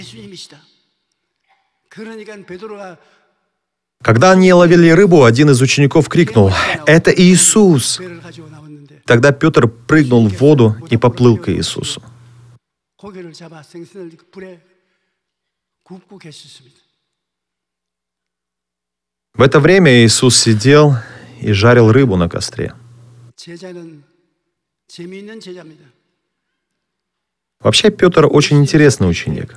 Когда 4.01 4.31
они 4.31 4.51
ловили 4.51 4.89
рыбу, 4.89 5.23
один 5.23 5.51
из 5.51 5.61
учеников 5.61 6.09
крикнул, 6.09 6.51
«Это 6.87 7.11
Иисус!» 7.11 7.99
Тогда 9.05 9.31
Петр 9.31 9.67
прыгнул 9.67 10.27
в 10.27 10.33
воду 10.39 10.75
и 10.89 10.97
поплыл 10.97 11.37
к 11.37 11.49
Иисусу. 11.49 12.01
В 19.33 19.41
это 19.41 19.59
время 19.59 20.03
Иисус 20.03 20.37
сидел 20.37 20.95
и 21.41 21.51
жарил 21.53 21.91
рыбу 21.91 22.15
на 22.17 22.29
костре. 22.29 22.75
Вообще 27.59 27.89
Петр 27.91 28.25
очень 28.25 28.59
интересный 28.59 29.09
ученик. 29.09 29.55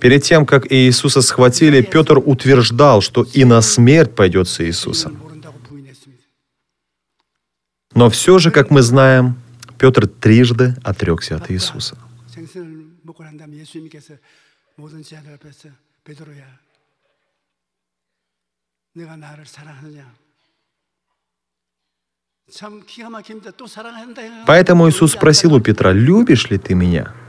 Перед 0.00 0.22
тем, 0.24 0.44
как 0.44 0.72
Иисуса 0.72 1.22
схватили, 1.22 1.82
Петр 1.82 2.18
утверждал, 2.18 3.00
что 3.00 3.22
и 3.22 3.44
на 3.44 3.62
смерть 3.62 4.14
пойдет 4.14 4.48
с 4.48 4.60
Иисусом. 4.60 5.16
Но 7.94 8.10
все 8.10 8.38
же, 8.38 8.50
как 8.50 8.70
мы 8.70 8.82
знаем, 8.82 9.36
Петр 9.78 10.08
трижды 10.08 10.74
отрекся 10.82 11.36
от 11.36 11.50
Иисуса. 11.50 11.96
Поэтому 24.46 24.88
Иисус 24.88 25.12
спросил 25.12 25.54
у 25.54 25.60
Петра, 25.60 25.92
«Любишь 25.92 26.50
ли 26.50 26.58
ты 26.58 26.74
меня?» 26.74 27.25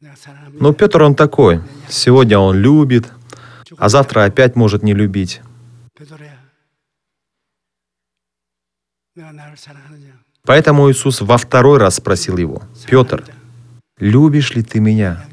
Но 0.00 0.68
ну, 0.68 0.72
Петр 0.72 1.02
он 1.02 1.14
такой. 1.14 1.60
Сегодня 1.88 2.38
он 2.38 2.56
любит, 2.56 3.10
а 3.78 3.88
завтра 3.88 4.24
опять 4.24 4.56
может 4.56 4.82
не 4.82 4.94
любить. 4.94 5.40
Поэтому 10.44 10.90
Иисус 10.90 11.20
во 11.20 11.38
второй 11.38 11.78
раз 11.78 11.96
спросил 11.96 12.36
его, 12.36 12.62
«Петр, 12.86 13.24
любишь 13.98 14.54
ли 14.54 14.62
ты 14.62 14.80
меня?» 14.80 15.24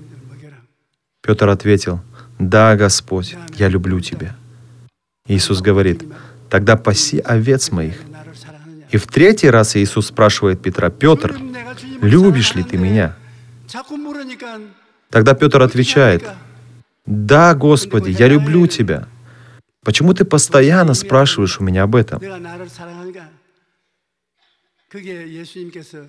Петр 1.22 1.50
ответил, 1.50 2.02
«Да, 2.38 2.76
Господь, 2.76 3.36
я 3.56 3.70
люблю 3.70 4.00
тебя». 4.02 4.36
Иисус 5.28 5.62
говорит, 5.62 6.04
«Тогда 6.50 6.78
паси 6.78 7.20
овец 7.20 7.72
моих». 7.72 8.02
나를 8.89 8.89
사랑하느냐 8.89 8.89
И 8.93 8.97
в 8.97 9.07
третий 9.07 9.51
раз 9.51 9.77
Иисус 9.77 10.07
спрашивает 10.07 10.63
Петра, 10.63 10.89
«Петр, 10.89 11.33
그럼 11.33 11.53
내가 11.53 11.75
주님을 11.75 12.09
любишь 12.09 12.55
ли 12.55 12.63
ты 12.63 12.77
사랑하는데 12.77 12.79
меня?» 12.79 13.17
자꾸 13.67 13.97
물으니까 13.97 14.61
Тогда 15.11 15.35
Петр 15.35 15.63
отвечает, 15.63 16.25
«Да, 17.07 17.55
Господи, 17.55 18.11
я 18.11 18.29
люблю 18.29 18.67
тебя». 18.67 19.07
Почему 19.85 20.15
ты 20.15 20.25
постоянно 20.25 20.95
спрашиваешь 20.95 21.61
у 21.61 21.65
меня 21.65 21.83
об 21.83 21.95
этом? 21.95 22.19
내가 22.19 22.39
나를 22.39 22.69
사랑하니까 22.69 23.31
그게 24.89 25.29
예수님께서 25.33 26.07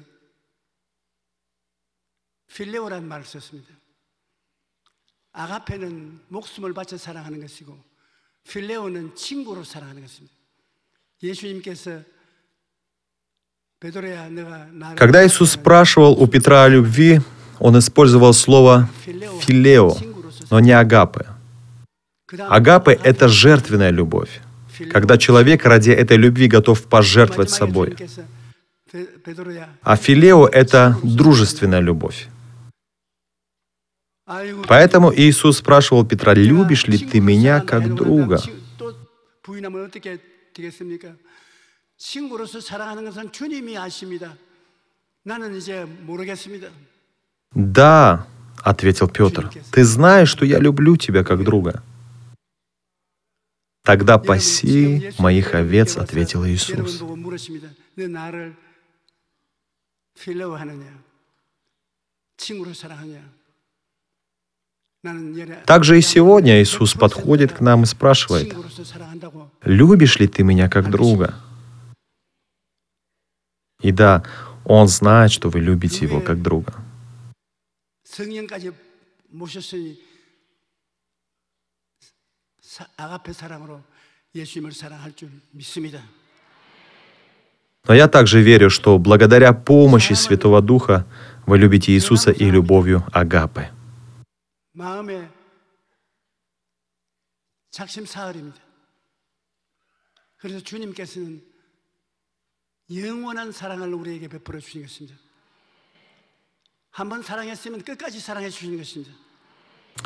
필레오라는 2.53 3.07
말을 3.07 3.25
썼습니다. 3.25 3.69
아가페는 5.33 6.21
목숨을 6.29 6.73
바쳐 6.73 6.97
사랑하는 6.97 7.41
것이고 7.41 7.77
필레오는 8.47 9.15
친구로 9.15 9.63
사랑하는 9.65 10.01
것입니다. 10.03 10.33
예수님께서 11.21 11.91
베드로야 11.91 12.03
내가 12.03 12.03
나를 12.03 12.18
когда 14.96 15.26
Иисус 15.26 15.52
спрашивал 15.52 16.12
у 16.12 16.26
Петра 16.26 16.64
о 16.64 16.68
любви, 16.68 17.20
он 17.58 17.78
использовал 17.78 18.34
слово 18.34 18.90
«филео», 19.40 19.96
но 20.50 20.60
не 20.60 20.72
«агапе». 20.72 21.26
Агапе— 22.30 22.92
это 23.02 23.28
жертвенная 23.28 23.88
любовь, 23.88 24.42
когда 24.90 25.16
человек 25.16 25.64
ради 25.64 25.90
этой 25.92 26.18
любви 26.18 26.46
готов 26.46 26.82
пожертвовать 26.82 27.48
собой. 27.48 27.96
А 29.82 29.96
филео— 29.96 30.46
это 30.52 30.98
дружественная 31.02 31.80
любовь. 31.80 32.28
Поэтому 34.68 35.10
Иисус 35.14 35.56
спрашивал 35.56 36.04
Петра, 36.04 36.34
«Любишь 36.34 36.86
ли 36.86 36.98
ты 36.98 37.20
меня 37.20 37.60
как 37.62 37.94
друга?» 37.94 38.42
친구로서 41.99 42.59
사랑하는 42.59 43.05
것은 43.05 43.31
주님이 43.31 43.77
아십니다. 43.77 44.35
나는 45.23 45.55
이제 45.55 45.85
모르겠습니다. 45.85 46.69
«Да», — 47.55 48.63
ответил 48.63 49.07
Петр, — 49.07 49.71
«ты 49.71 49.83
знаешь, 49.83 50.29
что 50.29 50.45
я 50.45 50.59
люблю 50.59 50.97
тебя 50.97 51.23
как 51.23 51.43
друга». 51.43 51.81
«Тогда 53.83 54.13
여러분, 54.13 54.27
паси 54.27 54.99
지금 54.99 55.23
моих 55.23 55.53
예수님께서 55.53 55.57
овец», — 55.57 55.97
와서 55.97 56.01
ответил 56.01 56.41
여러분 56.41 56.51
Иисус. 56.51 56.99
보고 56.99 57.15
물으십니다. 57.15 57.69
너 57.95 58.07
나를 58.07 58.55
필레오하느냐? 60.19 60.85
친구로 62.37 62.73
사랑하냐? 62.73 63.21
나는 65.01 65.37
얘네 65.37 65.63
Также 65.65 65.99
и 65.99 66.01
сегодня 66.01 66.61
Иисус 66.61 66.95
подходит 66.95 67.53
к 67.53 67.61
нам 67.61 67.83
и 67.83 67.85
спрашивает, 67.85 68.49
친구로서 68.49 68.83
사랑한다고 68.83 69.49
«Любишь 69.63 70.19
ли 70.19 70.27
ты 70.27 70.43
меня 70.43 70.67
как 70.67 70.89
друга?» 70.89 71.35
И 73.81 73.91
да, 73.91 74.23
Он 74.65 74.87
знает, 74.87 75.31
что 75.31 75.49
вы 75.49 75.59
любите 75.59 76.05
Его 76.05 76.21
как 76.21 76.41
друга. 76.41 76.73
성령까지 78.05 78.71
모셨으니 79.29 79.99
사- 82.61 82.87
아가페 82.97 83.33
사랑으로 83.33 83.81
예수님을 84.33 84.71
사랑할 84.71 85.13
줄 85.15 85.29
믿습니다. 85.51 86.01
Но 87.87 87.93
я 87.93 88.07
также 88.07 88.41
верю, 88.41 88.69
что 88.71 88.97
благодаря 88.97 89.53
помощи 89.53 90.13
Святого 90.13 90.61
Духа 90.61 91.05
вы 91.45 91.57
любите 91.59 91.91
Иисуса 91.93 92.31
и 92.31 92.49
любовью 92.49 93.03
Агапы. 93.11 93.69
마음의 94.73 95.29
작심 97.69 98.05
사흘입니다. 98.05 98.59
그래서 100.37 100.59
주님께서는 100.63 101.43
영원한 102.93 103.51
사랑을 103.51 103.93
우리에게 103.93 104.27
베풀어 104.27 104.59
주신 104.59 104.83
것입니다. 104.83 105.17
한번 106.91 107.23
사랑했으면 107.23 107.81
끝까지 107.81 108.19
사랑해 108.19 108.49
주시는 108.49 108.77
것입니다. 108.77 109.11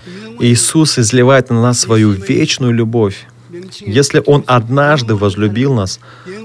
영원히 0.07 0.51
Иисус 0.51 0.97
изливает 0.97 1.49
на 1.49 1.61
нас 1.61 1.81
свою 1.81 2.11
вечную 2.11 2.73
любовь. 2.73 3.25
명칭에 3.51 3.89
Если 3.91 4.21
Он 4.25 4.43
붙여주신 4.43 4.47
однажды 4.47 5.13
영원한 5.13 5.19
возлюбил 5.19 5.73
사랑, 5.73 5.75
нас, 5.75 5.99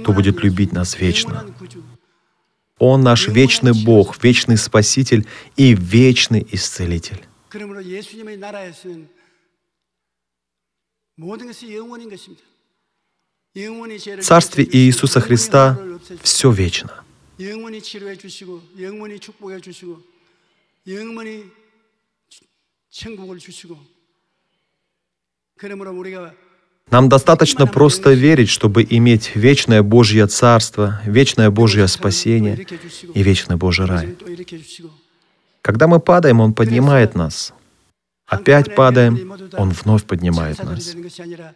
то 0.05 0.13
будет 0.13 0.37
영원한 0.37 0.43
любить 0.43 0.71
구주, 0.71 0.75
нас 0.75 0.97
вечно. 0.99 1.35
영원한 1.35 1.55
구주. 1.55 1.83
Он 2.79 3.03
наш 3.03 3.29
вечный 3.29 3.73
Бог, 3.85 4.17
вечный 4.23 4.57
Спаситель 4.57 5.25
и 5.57 5.75
вечный 5.75 6.45
Исцелитель. 6.53 7.23
그러므로 7.49 7.85
예수님의 7.85 8.39
나라에서는 8.39 9.09
모든 11.17 11.47
것이 11.47 11.73
영원인 11.75 12.11
것입니다. 12.11 12.43
영원히 13.55 13.99
죄를 13.99 14.23
В 14.23 14.27
Царстве 14.27 14.65
용서해 14.65 14.71
주시고, 14.71 14.77
Иисуса 14.77 15.21
영원히 15.21 15.29
Христа 15.29 15.75
화를 15.75 15.88
없애주시고, 15.88 15.88
все 16.23 16.51
вечно. 16.51 16.91
영원히 17.41 17.81
치료해 17.83 18.17
주시고 18.17 18.63
영원히 18.79 19.19
축복해 19.19 19.61
주시고 19.61 20.01
영원히 20.87 21.45
주- 22.29 22.45
천국을 22.91 23.39
주시고 23.39 23.77
그러므로 25.57 25.93
우리가 25.93 26.33
Нам 26.91 27.09
достаточно 27.09 27.65
просто 27.67 28.13
верить, 28.13 28.51
чтобы 28.51 28.85
иметь 28.89 29.35
вечное 29.37 29.83
Божье 29.83 30.27
Царство, 30.27 31.01
вечное 31.07 31.51
Божье 31.51 31.89
спасение 31.89 32.55
일으켜 32.55 32.77
주시고 32.79 33.13
и 33.15 33.23
вечный 33.23 33.57
Божий 33.57 33.87
рай. 33.87 34.15
또 34.19 34.29
일으켜 34.29 34.59
주시고 34.59 34.91
Когда 35.63 35.87
мы 35.89 35.99
падаем, 35.99 36.41
Он 36.41 36.53
поднимает 36.55 37.15
нас. 37.15 37.53
опять 38.27 38.75
падаем, 38.77 39.17
Он 39.57 39.71
вновь 39.71 40.05
поднимает 40.07 40.59
нас. 40.63 40.85
되는 40.93 41.03
것이 41.03 41.23
아니라 41.23 41.55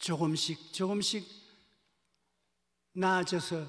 조금씩 0.00 0.58
조금씩 0.72 1.24
나아져서 2.94 3.66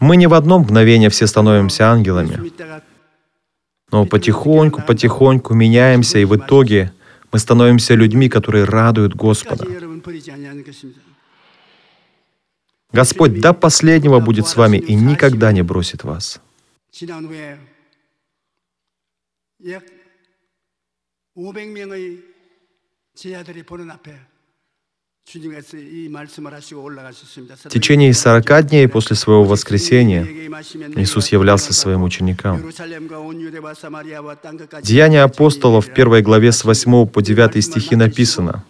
Мы 0.00 0.16
не 0.16 0.26
в 0.26 0.34
одно 0.34 0.58
мгновение 0.58 1.10
все 1.10 1.26
становимся 1.26 1.90
ангелами, 1.90 2.34
좀 2.34 2.46
있다가 2.46 2.82
но 3.92 4.04
потихоньку, 4.04 4.82
потихоньку 4.82 5.54
меняемся, 5.54 6.18
и 6.18 6.24
в 6.24 6.36
итоге 6.36 6.92
мы 7.32 7.38
становимся 7.38 7.94
людьми, 7.94 8.28
которые 8.28 8.64
радуют 8.64 9.14
Господа. 9.14 9.64
끝까지 9.64 9.74
여러분 9.74 10.02
버리지 10.02 10.32
아니하는 10.32 10.64
것입니다. 10.64 11.00
Господь 12.92 13.40
до 13.40 13.52
последнего 13.52 14.20
будет 14.20 14.46
с 14.46 14.56
вами 14.56 14.78
и 14.78 14.94
никогда 14.94 15.52
не 15.52 15.62
бросит 15.62 16.04
вас. 16.04 16.40
지난 16.90 17.26
후에 17.26 17.58
약 19.68 19.84
500명의 21.36 22.22
제자들이 23.14 23.62
보는 23.64 23.90
앞에 23.90 24.18
в 25.27 25.33
течение 27.69 28.13
40 28.13 28.67
дней 28.67 28.87
после 28.87 29.15
своего 29.15 29.45
воскресения 29.45 30.27
Иисус 30.97 31.29
являлся 31.29 31.73
своим 31.73 32.03
ученикам. 32.03 32.61
Деяния 34.83 35.23
апостолов 35.23 35.87
в 35.87 35.93
первой 35.93 36.21
главе 36.21 36.51
с 36.51 36.65
8 36.65 37.05
по 37.05 37.21
9 37.21 37.63
стихи 37.63 37.95
написано 37.95 38.65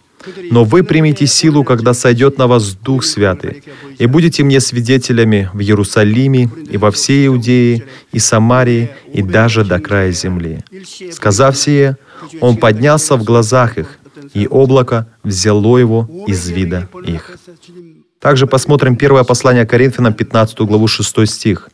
«Но 0.52 0.62
вы 0.62 0.84
примите 0.84 1.26
силу, 1.26 1.64
когда 1.64 1.94
сойдет 1.94 2.38
на 2.38 2.46
вас 2.46 2.74
Дух 2.74 3.02
Святый, 3.02 3.64
и 3.98 4.06
будете 4.06 4.44
мне 4.44 4.60
свидетелями 4.60 5.50
в 5.52 5.60
Иерусалиме 5.60 6.48
и 6.70 6.76
во 6.76 6.92
всей 6.92 7.26
Иудее 7.26 7.86
и 8.12 8.20
Самарии 8.20 8.90
и 9.12 9.22
даже 9.22 9.64
до 9.64 9.80
края 9.80 10.12
земли». 10.12 10.60
Сказав 11.10 11.56
сие, 11.56 11.96
Он 12.40 12.56
поднялся 12.56 13.16
в 13.16 13.24
глазах 13.24 13.78
их, 13.78 13.98
и 14.33 14.47
облако 14.47 15.07
взяло 15.23 15.77
его 15.77 16.09
из 16.27 16.49
вида 16.49 16.89
их. 17.05 17.37
Также 18.19 18.47
посмотрим 18.47 18.95
первое 18.95 19.23
послание 19.23 19.65
Коринфянам, 19.65 20.13
15 20.13 20.59
главу, 20.61 20.87
6 20.87 21.25
стих. 21.27 21.69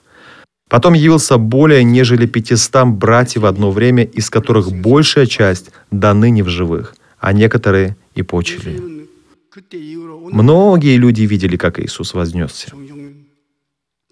«Потом 0.69 0.93
явился 0.93 1.37
более, 1.37 1.83
нежели 1.83 2.25
пятистам 2.25 2.97
братьев 2.97 3.43
в 3.43 3.45
одно 3.45 3.71
время, 3.71 4.03
из 4.03 4.29
которых 4.29 4.71
большая 4.71 5.25
часть 5.25 5.71
до 5.91 6.13
ныне 6.13 6.43
в 6.43 6.49
живых, 6.49 6.95
а 7.19 7.33
некоторые 7.33 7.95
и 8.15 8.23
почили». 8.23 8.81
Многие 10.31 10.97
люди 10.97 11.21
видели, 11.23 11.57
как 11.57 11.79
Иисус 11.79 12.13
вознесся. 12.13 12.71
종종 12.71 13.23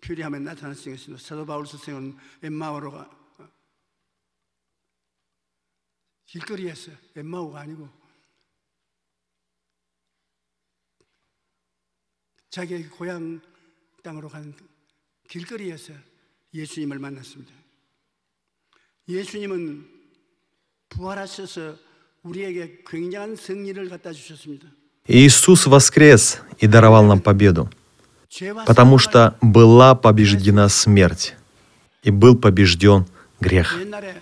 필요하면 0.02 0.44
나타났으니 0.44 0.96
것입니다. 0.96 1.24
사도 1.24 1.46
바울 1.46 1.66
스승은 1.66 2.16
엠마오로가 2.44 3.10
길거리에서 6.26 6.92
엠마오가 7.16 7.62
아니고 7.62 7.88
자기 12.56 12.84
고향 12.90 13.42
땅으로 14.04 14.30
간 14.30 14.54
길거리에서 15.30 15.94
예수님을 16.54 17.00
만났습니다. 17.00 17.54
예수님은 19.08 19.88
부활하셔서 20.90 21.78
우리에게 22.24 22.84
굉장한 22.86 23.36
승리를 23.36 23.90
갖다 23.90 24.12
주셨습니다. 24.12 24.68
Иисус 25.08 25.68
воскрес 25.68 26.42
и 26.62 26.68
даровал 26.68 27.08
нам 27.08 27.22
победу, 27.22 27.70
죄와 28.30 28.66
потому 28.66 28.98
что 29.00 29.36
была 29.42 29.96
побеждена 29.96 30.70
смерть 30.70 31.34
и 32.04 32.12
был 32.12 32.40
побежден 32.40 33.06
грех. 33.42 33.80
옛날에 33.80 34.22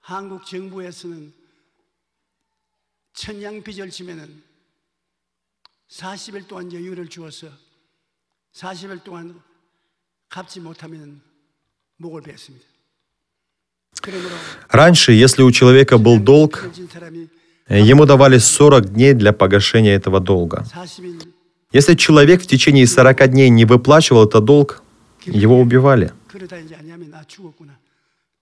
한국 0.00 0.44
정부에서는 0.44 1.32
천냥빚을 3.14 3.90
지면은 3.90 4.42
40일 5.90 6.46
동안 6.48 6.72
여유를 6.72 7.08
주어서 7.08 7.48
40일 8.54 9.02
동안 9.04 9.40
갚지 10.28 10.60
못하면 10.60 11.20
목을 11.98 12.22
뱉습니다. 12.22 12.66
그러므로 14.02 14.34
Раньше, 14.70 15.12
если 15.12 15.42
у 15.42 15.50
человека 15.50 15.98
был 15.98 16.22
долг, 16.22 16.70
진 16.72 16.88
사람이 16.88 17.28
ему 17.70 18.06
давали 18.06 18.38
40 18.38 18.92
дней 18.92 19.14
для 19.14 19.32
погашения 19.32 19.94
этого 19.94 20.20
долга. 20.20 20.64
40일 20.64 21.32
Если 21.72 21.94
человек 21.94 22.42
в 22.42 22.46
течение 22.46 22.86
40 22.86 23.30
дней 23.30 23.48
не 23.50 23.64
выплачивал 23.64 24.26
этот 24.26 24.44
долг, 24.44 24.82
его 25.26 25.58
убивали. 25.60 26.12
그러다 26.28 26.58
이제 26.58 26.76
아니하면 26.76 27.10
나 27.10 27.24
죽었구나. 27.24 27.76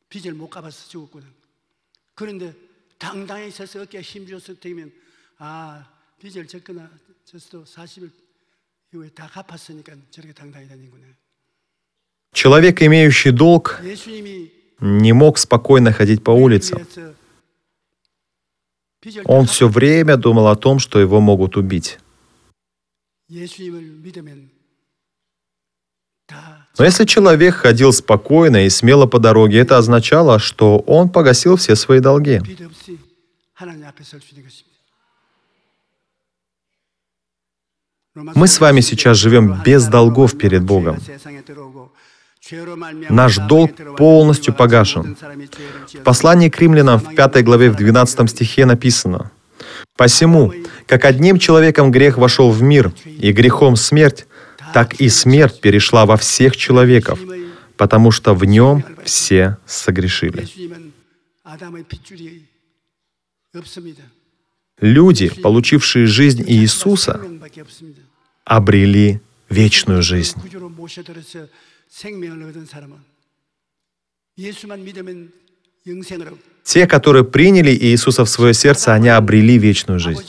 빚을 0.09 0.35
못 0.35 0.48
갚아서 0.50 0.88
죽었구나. 0.88 1.24
그런데 2.14 2.54
당당히 2.98 3.50
서서 3.50 3.83
어깨에 3.83 4.00
힘줘서 4.02 4.54
되면 4.54 4.92
아 5.38 5.85
빚을 6.20 6.46
졌거나 6.46 6.88
졌어도 6.88 7.08
40일 7.08 7.08
이후에 7.08 7.08
다 7.08 7.08
갚았으니까 7.08 7.08
저렇게 7.08 7.08
당당히 7.08 7.08
다니구나. 7.08 7.08
Человек, 12.33 12.81
имеющий 12.81 13.31
долг, 13.31 13.81
не 14.79 15.13
мог 15.13 15.37
спокойно 15.37 15.91
ходить 15.91 16.23
по 16.23 16.31
улицам. 16.31 16.85
Он 19.25 19.45
все 19.45 19.67
время 19.67 20.17
думал 20.17 20.47
о 20.47 20.55
том, 20.55 20.79
что 20.79 20.99
его 20.99 21.19
могут 21.19 21.57
убить. 21.57 21.99
Но 26.77 26.85
если 26.85 27.05
человек 27.05 27.55
ходил 27.55 27.91
спокойно 27.91 28.65
и 28.65 28.69
смело 28.69 29.05
по 29.07 29.19
дороге, 29.19 29.59
это 29.59 29.77
означало, 29.77 30.39
что 30.39 30.79
он 30.79 31.09
погасил 31.09 31.55
все 31.55 31.75
свои 31.75 31.99
долги. 31.99 32.41
Мы 38.15 38.48
с 38.48 38.60
вами 38.60 38.82
сейчас 38.82 39.17
живем 39.17 39.62
без 39.63 39.88
долгов 39.88 40.38
перед 40.38 40.63
Богом. 40.63 40.98
Наш 43.10 43.38
долг 43.38 43.72
полностью 43.98 44.54
погашен. 44.54 45.15
В 45.93 46.04
послании 46.04 46.50
к 46.50 46.60
римлянам 46.60 47.00
в 47.00 47.13
5 47.13 47.43
главе 47.43 47.69
в 47.69 47.76
12 47.76 48.30
стихе 48.30 48.65
написано 48.65 49.32
«Посему, 49.95 50.52
как 50.88 51.06
одним 51.06 51.38
человеком 51.38 51.91
грех 51.91 52.17
вошел 52.17 52.50
в 52.52 52.62
мир, 52.62 52.91
и 53.06 53.32
грехом 53.32 53.76
смерть, 53.76 54.26
так 54.74 54.95
и 54.95 55.10
смерть 55.10 55.62
перешла 55.62 56.06
во 56.06 56.17
всех 56.17 56.58
человеков, 56.58 57.19
потому 57.78 58.10
что 58.10 58.34
в 58.34 58.43
нем 58.45 58.84
все 59.04 59.58
согрешили». 59.65 60.48
Люди, 64.81 65.29
получившие 65.41 66.05
жизнь 66.05 66.43
Иисуса, 66.47 67.21
обрели 68.45 69.21
вечную 69.49 70.01
жизнь. 70.01 70.39
Те, 76.63 76.87
которые 76.87 77.23
приняли 77.23 77.71
Иисуса 77.71 78.25
в 78.25 78.29
свое 78.29 78.53
сердце, 78.53 78.93
они 78.93 79.09
обрели 79.09 79.57
вечную 79.57 79.99
жизнь. 79.99 80.23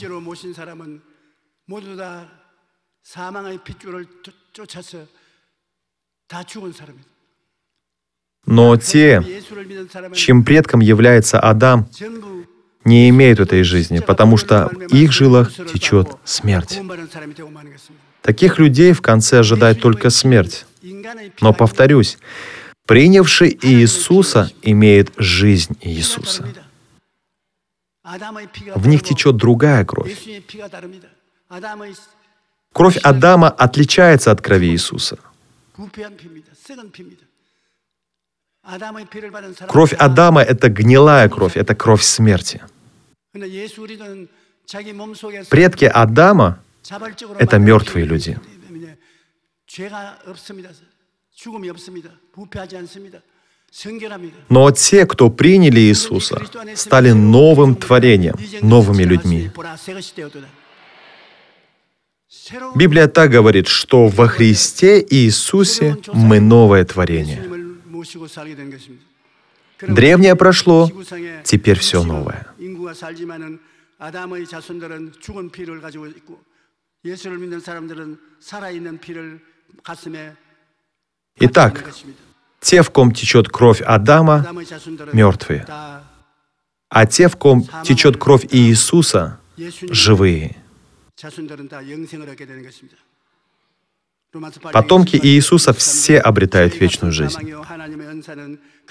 Но 8.45 8.75
те, 8.77 9.23
чем 10.15 10.43
предком 10.43 10.79
является 10.79 11.39
Адам, 11.39 11.87
не 12.83 13.09
имеют 13.09 13.39
этой 13.39 13.63
жизни, 13.63 13.99
потому 13.99 14.37
что 14.37 14.69
в 14.89 14.93
их 14.95 15.11
жилах 15.11 15.53
течет 15.53 16.09
смерть. 16.23 16.79
Таких 18.21 18.59
людей 18.59 18.93
в 18.93 19.01
конце 19.01 19.39
ожидает 19.39 19.81
только 19.81 20.09
смерть. 20.09 20.65
Но 21.41 21.53
повторюсь, 21.53 22.17
принявший 22.85 23.57
Иисуса 23.61 24.51
имеет 24.61 25.11
жизнь 25.17 25.77
Иисуса. 25.81 26.47
В 28.75 28.87
них 28.87 29.03
течет 29.03 29.37
другая 29.37 29.85
кровь. 29.85 30.17
Кровь 32.73 32.97
Адама 32.97 33.49
отличается 33.49 34.31
от 34.31 34.41
крови 34.41 34.69
Иисуса. 34.69 35.17
Кровь 39.67 39.93
Адама— 39.93 40.41
это 40.43 40.69
гнилая 40.69 41.27
кровь, 41.29 41.57
это 41.57 41.75
кровь 41.75 42.03
смерти. 42.03 42.61
Предки 45.49 45.85
Адама— 45.85 46.59
это 47.39 47.59
мертвые 47.59 48.05
люди. 48.05 48.37
Но 54.49 54.71
те, 54.71 55.05
кто 55.05 55.29
приняли 55.29 55.79
Иисуса, 55.79 56.41
стали 56.75 57.11
новым 57.11 57.75
творением, 57.75 58.35
новыми 58.61 59.03
людьми. 59.03 59.49
Библия 62.75 63.07
так 63.07 63.31
говорит, 63.31 63.67
что 63.67 64.07
во 64.07 64.27
Христе 64.27 64.99
и 64.99 65.15
Иисусе 65.25 65.97
мы 66.13 66.39
новое 66.39 66.83
творение. 66.83 67.41
Древнее 69.81 70.35
прошло, 70.35 70.89
теперь 71.43 71.79
все 71.79 72.03
новое. 72.03 72.47
Итак, 81.37 81.93
те, 82.59 82.81
в 82.83 82.89
ком 82.91 83.11
течет 83.11 83.49
кровь 83.49 83.81
Адама, 83.81 84.45
мертвые, 85.13 85.65
а 86.89 87.05
те, 87.05 87.27
в 87.27 87.35
ком 87.37 87.67
течет 87.83 88.17
кровь 88.17 88.45
Иисуса, 88.51 89.39
живые. 89.57 90.57
Потомки 94.71 95.19
Иисуса 95.21 95.73
все 95.73 96.19
обретают 96.19 96.79
вечную 96.79 97.11
жизнь. 97.11 97.37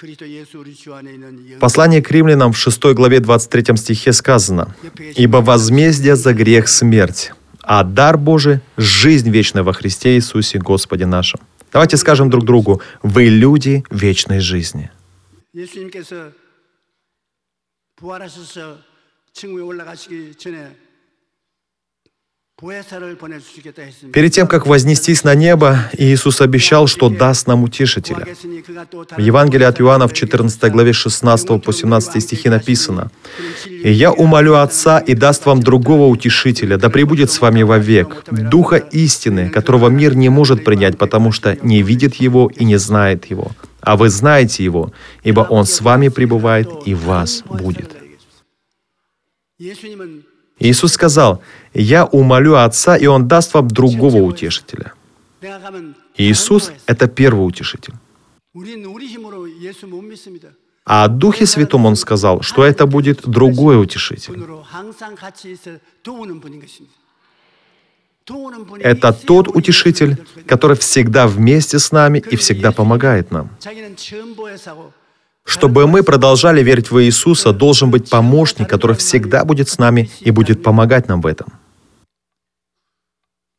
그리스도 0.00 0.28
예수 0.28 0.58
우리 0.58 0.74
주 0.74 0.94
안에 0.94 1.12
있는 1.14 1.50
영- 1.50 1.58
В 1.58 1.60
послании 1.60 2.00
к 2.00 2.10
римлянам 2.10 2.52
в 2.52 2.58
6 2.58 2.94
главе 2.94 3.20
23 3.20 3.76
стихе 3.76 4.12
сказано, 4.12 4.74
«Ибо 5.16 5.38
возмездие 5.42 6.16
за 6.16 6.32
грех – 6.34 6.68
смерть, 6.68 7.32
а 7.62 7.82
дар 7.84 8.16
Божий – 8.18 8.76
жизнь 8.76 9.30
вечная 9.30 9.62
во 9.62 9.72
Христе 9.72 10.16
Иисусе 10.16 10.58
Господе 10.58 11.06
нашем». 11.06 11.40
Давайте 11.72 11.96
скажем 11.96 12.30
друг 12.30 12.44
другу, 12.44 12.80
вы 13.02 13.24
люди 13.28 13.84
вечной 13.90 14.40
жизни. 14.40 14.90
예수님께서 15.54 16.30
부활하셔서 17.96 18.78
천국에 19.32 19.62
올라가시기 19.62 20.34
전에 20.36 20.74
Перед 22.61 24.33
тем, 24.33 24.47
как 24.47 24.67
вознестись 24.67 25.23
на 25.23 25.33
небо, 25.33 25.89
Иисус 25.97 26.41
обещал, 26.41 26.85
что 26.85 27.09
даст 27.09 27.47
нам 27.47 27.63
утешителя. 27.63 28.27
В 29.17 29.19
Евангелии 29.19 29.65
от 29.65 29.81
Иоанна 29.81 30.07
в 30.07 30.13
14 30.13 30.71
главе 30.71 30.93
16 30.93 31.63
по 31.63 31.73
17 31.73 32.21
стихи 32.21 32.49
написано, 32.49 33.09
«И 33.67 33.91
я 33.91 34.11
умолю 34.11 34.55
Отца, 34.55 34.99
и 34.99 35.15
даст 35.15 35.45
вам 35.47 35.61
другого 35.61 36.05
утешителя, 36.05 36.77
да 36.77 36.89
пребудет 36.89 37.31
с 37.31 37.41
вами 37.41 37.63
вовек, 37.63 38.23
Духа 38.29 38.77
истины, 38.77 39.49
которого 39.49 39.89
мир 39.89 40.15
не 40.15 40.29
может 40.29 40.63
принять, 40.63 40.99
потому 40.99 41.31
что 41.31 41.57
не 41.63 41.81
видит 41.81 42.15
его 42.15 42.51
и 42.55 42.63
не 42.63 42.77
знает 42.77 43.25
его. 43.25 43.51
А 43.81 43.97
вы 43.97 44.09
знаете 44.09 44.63
его, 44.63 44.93
ибо 45.23 45.41
он 45.41 45.65
с 45.65 45.81
вами 45.81 46.09
пребывает 46.09 46.69
и 46.85 46.93
вас 46.93 47.43
будет». 47.49 47.95
Иисус 50.61 50.93
сказал, 50.93 51.41
я 51.73 52.05
умолю 52.05 52.55
Отца, 52.55 52.97
и 52.97 53.05
Он 53.05 53.27
даст 53.27 53.53
вам 53.53 53.67
другого 53.67 54.17
утешителя. 54.17 54.93
Иисус– 56.17 56.71
это 56.85 57.07
первый 57.07 57.47
утешитель. 57.47 57.93
А 60.85 61.03
о 61.03 61.07
Духе 61.07 61.45
Святом 61.45 61.85
он 61.85 61.95
сказал, 61.95 62.41
что 62.41 62.63
это 62.63 62.85
будет 62.85 63.21
другой 63.27 63.81
утешитель. 63.81 64.43
Это 68.79 69.13
тот 69.13 69.47
утешитель, 69.47 70.17
который 70.45 70.77
всегда 70.77 71.27
вместе 71.27 71.79
с 71.79 71.91
нами 71.91 72.19
и 72.19 72.35
всегда 72.35 72.71
помогает 72.71 73.31
нам. 73.31 73.49
Чтобы 75.43 75.87
мы 75.87 76.03
продолжали 76.03 76.63
верить 76.63 76.91
в 76.91 77.03
Иисуса, 77.03 77.51
должен 77.51 77.89
быть 77.89 78.09
помощник, 78.09 78.69
который 78.69 78.95
всегда 78.95 79.43
будет 79.43 79.69
с 79.69 79.77
нами 79.77 80.09
и 80.19 80.31
будет 80.31 80.63
помогать 80.63 81.07
нам 81.07 81.21
в 81.21 81.25
этом. 81.25 81.47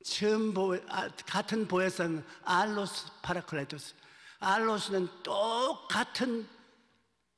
처음 0.06 0.53
보 0.53 0.75
아, 0.89 1.10
같은 1.25 1.67
보혜사는 1.67 2.23
알로스 2.45 3.06
파라클레토스. 3.21 3.93
알로스는 4.39 5.08
똑같은 5.23 6.45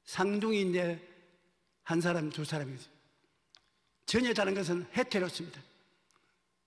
상둥이인데 0.06 1.00
한 1.84 2.02
사람 2.02 2.30
두 2.30 2.44
사람이죠. 2.46 2.86
전혀 4.06 4.34
다른 4.34 4.54
것은 4.54 4.86
헤테로스입니다. 4.96 5.60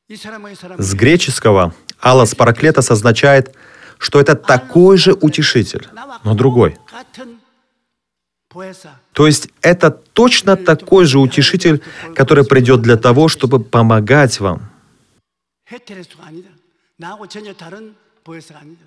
이 0.08 0.16
사람과 0.16 0.50
이 0.50 0.54
사람 0.54 0.78
С 0.80 0.94
греческого 0.94 1.72
«алос 2.00 2.34
параклетос» 2.34 2.90
означает, 2.90 3.54
что 3.98 4.20
это 4.20 4.34
такой 4.34 4.96
же 4.96 5.12
утешитель, 5.12 5.86
но 6.24 6.34
другой. 6.34 6.76
같은 6.86 7.38
보혜사. 8.48 8.98
То 9.12 9.26
есть 9.26 9.48
это 9.62 9.90
точно 9.90 10.56
такой 10.56 11.04
же 11.06 11.18
утешитель, 11.18 11.80
который 12.14 12.44
придет 12.44 12.82
для 12.82 12.96
того, 12.96 13.28
чтобы 13.28 13.60
помогать 13.60 14.40
вам. 14.40 14.65
헤테레스가 15.70 16.26
아니다. 16.26 16.50
나하고 16.96 17.26
전혀 17.26 17.52
다른 17.54 17.94
보혜사가 18.24 18.60
아니다. 18.60 18.84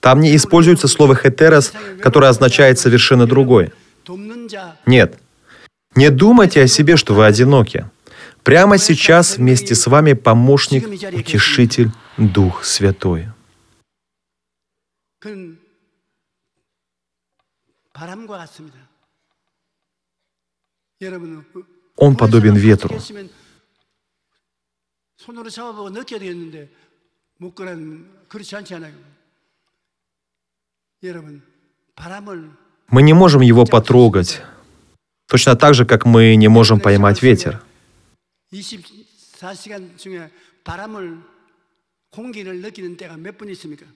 Там 0.00 0.20
не 0.20 0.34
используется 0.34 0.88
слово 0.88 1.14
«хетерос», 1.14 1.72
которое 2.02 2.28
означает 2.28 2.78
совершенно 2.78 3.26
другое. 3.26 3.72
돕는 4.04 4.48
자, 4.48 4.76
Нет. 4.84 5.18
Не 5.94 6.10
думайте 6.10 6.62
о 6.62 6.66
себе, 6.66 6.96
что 6.96 7.14
вы 7.14 7.24
одиноки. 7.24 7.88
Прямо 8.42 8.78
сейчас 8.78 9.36
вместе 9.36 9.76
с 9.76 9.86
вами 9.86 10.14
помощник, 10.14 10.88
утешитель, 10.88 11.90
Дух 12.16 12.64
Святой. 12.64 13.28
그는 15.20 15.60
바람과 17.92 18.38
같습니다. 18.38 18.76
여러분, 21.00 21.44
Он 21.96 22.16
подобен 22.16 22.56
ветру. 22.56 22.98
했으면 25.26 25.36
손으로 25.36 25.50
잡아보고 25.50 25.90
느껴야 25.90 26.18
되겠는데 26.18 26.68
못 27.38 27.54
그런 27.54 28.10
그렇지 28.28 28.56
않지 28.56 28.74
않아요. 28.74 28.94
여러분, 31.02 31.42
바람을 31.96 32.50
Мы 32.90 33.02
не 33.02 33.14
можем 33.14 33.40
его 33.40 33.64
потрогать. 33.64 34.42
Точно 35.28 35.56
так 35.56 35.74
же, 35.74 35.86
как 35.86 36.04
мы 36.04 36.36
не 36.36 36.48
можем 36.48 36.78
поймать 36.78 37.22
ветер. 37.22 37.62
24시간 38.52 39.96
중에 39.96 40.30
바람을 40.62 41.18
공기를 42.10 42.60
느끼는 42.60 42.96
때가 42.98 43.16
몇 43.16 43.38
분 43.38 43.48
있습니까? 43.50 43.86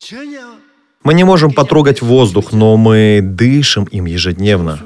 전혀 0.00 0.58
Мы 1.04 1.14
не 1.14 1.22
можем 1.22 1.52
потрогать 1.52 2.02
воздух, 2.02 2.52
но 2.52 2.76
мы 2.76 3.20
дышим 3.22 3.84
им 3.84 4.06
ежедневно. 4.06 4.76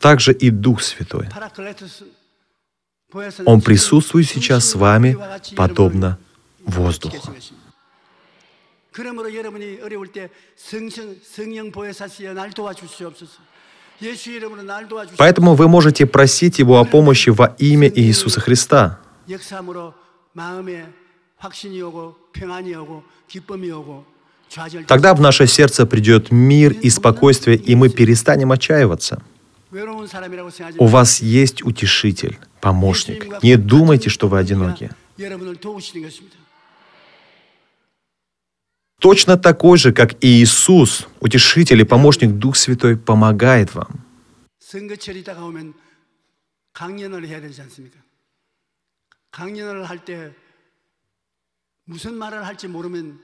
숨 0.00 0.18
쉬고 0.18 0.34
계십니다. 0.34 0.34
지금 0.34 0.34
Также 0.34 0.34
и 0.34 0.50
Дух 0.50 0.80
Святой. 0.82 1.28
파라클레토스 1.30 2.04
보혜사는 3.10 3.48
Он 3.48 3.60
지금 3.60 3.64
присутствует 3.64 4.26
сейчас 4.26 4.64
с 4.64 4.74
вами, 4.76 5.12
숨쉬는 5.12 5.18
공기와 5.18 5.28
같이 5.28 5.54
подобно 5.54 6.18
여러분을 6.66 6.66
воздуху. 6.66 7.16
계신 7.16 7.34
것입니다. 7.34 7.64
그러므로 8.92 9.34
여러분이 9.34 9.80
어려울 9.82 10.06
때 10.12 10.30
성령, 10.56 11.16
성령 11.22 11.72
보혜사시여 11.72 12.34
날 12.34 12.50
도와주시옵소서. 12.50 13.42
예수 14.02 14.30
이름으로 14.30 14.62
날 14.62 14.88
도와주시옵소서. 14.88 15.16
Поэтому 15.18 15.54
вы 15.54 15.68
можете 15.68 16.06
просить 16.06 16.58
Его 16.58 16.78
о 16.78 16.84
помощи 16.84 17.30
во 17.30 17.54
имя 17.58 17.88
Иисуса 17.88 18.40
Христа. 18.40 19.00
역사함으로 19.28 19.94
마음에 20.32 20.86
확신이 21.38 21.80
오고 21.82 22.16
평안이 22.32 22.74
오고 22.74 23.02
기쁨이 23.28 23.70
오고 23.70 24.04
좌절. 24.48 24.86
Тогда 24.86 25.14
в 25.14 25.20
наше 25.20 25.46
сердце 25.46 25.86
придет 25.86 26.30
мир 26.30 26.72
и 26.72 26.90
спокойствие, 26.90 27.56
и 27.56 27.74
мы 27.74 27.88
перестанем 27.88 28.52
отчаиваться. 28.52 29.22
외로운 29.70 30.06
사람이라고 30.06 30.50
생각하지 30.50 30.78
У 30.80 30.86
вас 30.86 31.20
есть 31.20 31.62
утешитель, 31.64 32.38
помощник. 32.60 33.42
Не 33.42 33.56
думайте, 33.56 34.08
что 34.08 34.28
вы 34.28 34.38
одиноки. 34.38 34.90
여러분을 35.18 35.56
도우시는 35.56 36.02
것입니다. 36.02 36.36
Точно 39.00 39.36
такой 39.36 39.76
же, 39.76 39.92
как 39.92 40.14
и 40.24 40.42
Иисус, 40.42 41.06
утешитель 41.20 41.80
и 41.80 41.84
помощник 41.84 42.38
Дух 42.38 42.56
Святой 42.56 42.96
помогает 42.96 43.74
вам. 43.74 44.02
선거철이 44.60 45.24
다가오면 45.24 45.74
강연을 46.72 47.26
해야 47.26 47.40
되지 47.40 47.60
않습니까? 47.62 47.98
강연을 49.30 49.84
할 49.88 50.04
때 50.04 50.32
무슨 51.84 52.14
말을 52.14 52.46
할지 52.46 52.66
모르면 52.66 53.20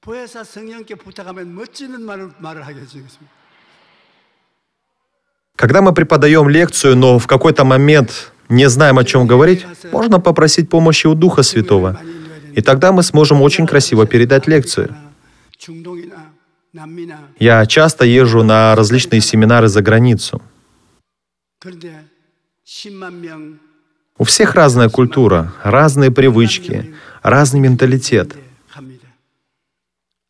보혜사 0.00 0.42
성령께 0.44 0.96
부탁하면 0.96 1.54
멋지는 1.54 2.02
말을, 2.02 2.32
말을 2.38 2.66
하게 2.66 2.80
해주겠습니다. 2.80 3.32
Когда 5.61 5.83
мы 5.83 5.93
преподаем 5.93 6.49
лекцию, 6.49 6.97
но 6.97 7.19
в 7.19 7.27
какой-то 7.27 7.63
момент 7.63 8.31
не 8.49 8.67
знаем, 8.67 8.97
о 8.97 9.03
чем 9.03 9.27
говорить, 9.27 9.63
можно 9.91 10.19
попросить 10.19 10.71
помощи 10.71 11.05
у 11.05 11.13
Духа 11.13 11.43
Святого. 11.43 11.99
И 12.55 12.61
тогда 12.61 12.91
мы 12.91 13.03
сможем 13.03 13.43
очень 13.43 13.67
красиво 13.67 14.07
передать 14.07 14.47
лекцию. 14.47 14.95
Я 17.37 17.65
часто 17.67 18.05
езжу 18.05 18.41
на 18.43 18.75
различные 18.75 19.21
семинары 19.21 19.67
за 19.67 19.83
границу. 19.83 20.41
У 24.17 24.23
всех 24.23 24.55
разная 24.55 24.89
культура, 24.89 25.53
разные 25.61 26.09
привычки, 26.09 26.95
разный 27.21 27.59
менталитет. 27.59 28.35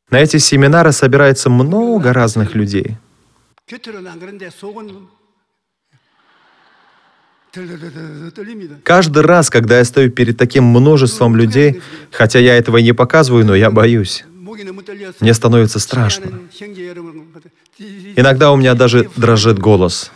На 0.10 0.20
эти 0.20 0.40
семинары 0.40 0.92
собирается 0.92 1.50
много 1.50 2.12
разных 2.12 2.54
людей. 2.54 2.98
Каждый 8.84 9.24
раз, 9.24 9.50
когда 9.50 9.80
я 9.80 9.86
стою 9.86 10.10
перед 10.10 10.38
таким 10.38 10.64
множеством 10.64 11.36
людей, 11.36 11.82
хотя 12.12 12.40
я 12.40 12.56
этого 12.56 12.78
и 12.78 12.84
не 12.84 12.94
показываю, 12.94 13.46
но 13.46 13.56
я 13.56 13.70
боюсь. 13.72 14.24
Мне 15.20 15.34
становится 15.34 15.80
страшно. 15.80 16.42
Иногда 18.16 18.52
у 18.52 18.56
меня 18.56 18.74
даже 18.74 19.10
дрожит 19.16 19.60
голос. 19.60 20.12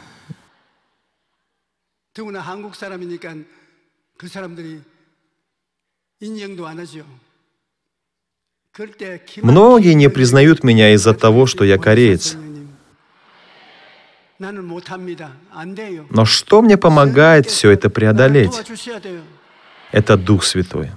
Многие 9.42 9.94
не 9.94 10.10
признают 10.10 10.64
меня 10.64 10.94
из-за 10.94 11.14
того, 11.14 11.46
что 11.46 11.64
я 11.64 11.78
кореец. 11.78 12.36
Но 14.40 16.26
что 16.26 16.62
мне 16.62 16.78
помогает 16.78 17.48
все 17.48 17.72
это 17.72 17.90
преодолеть? 17.90 18.52
Это 19.92 20.18
Дух 20.18 20.44
Святой. 20.44 20.92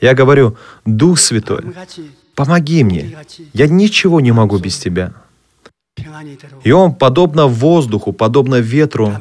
Я 0.00 0.14
говорю, 0.14 0.56
Дух 0.84 1.18
Святой, 1.18 1.64
помоги 2.34 2.84
мне. 2.84 3.16
Я 3.52 3.68
ничего 3.68 4.20
не 4.20 4.32
могу 4.32 4.58
без 4.58 4.78
Тебя. 4.78 5.12
И 6.64 6.72
Он, 6.72 6.94
подобно 6.94 7.46
воздуху, 7.46 8.12
подобно 8.12 8.56
ветру, 8.56 9.12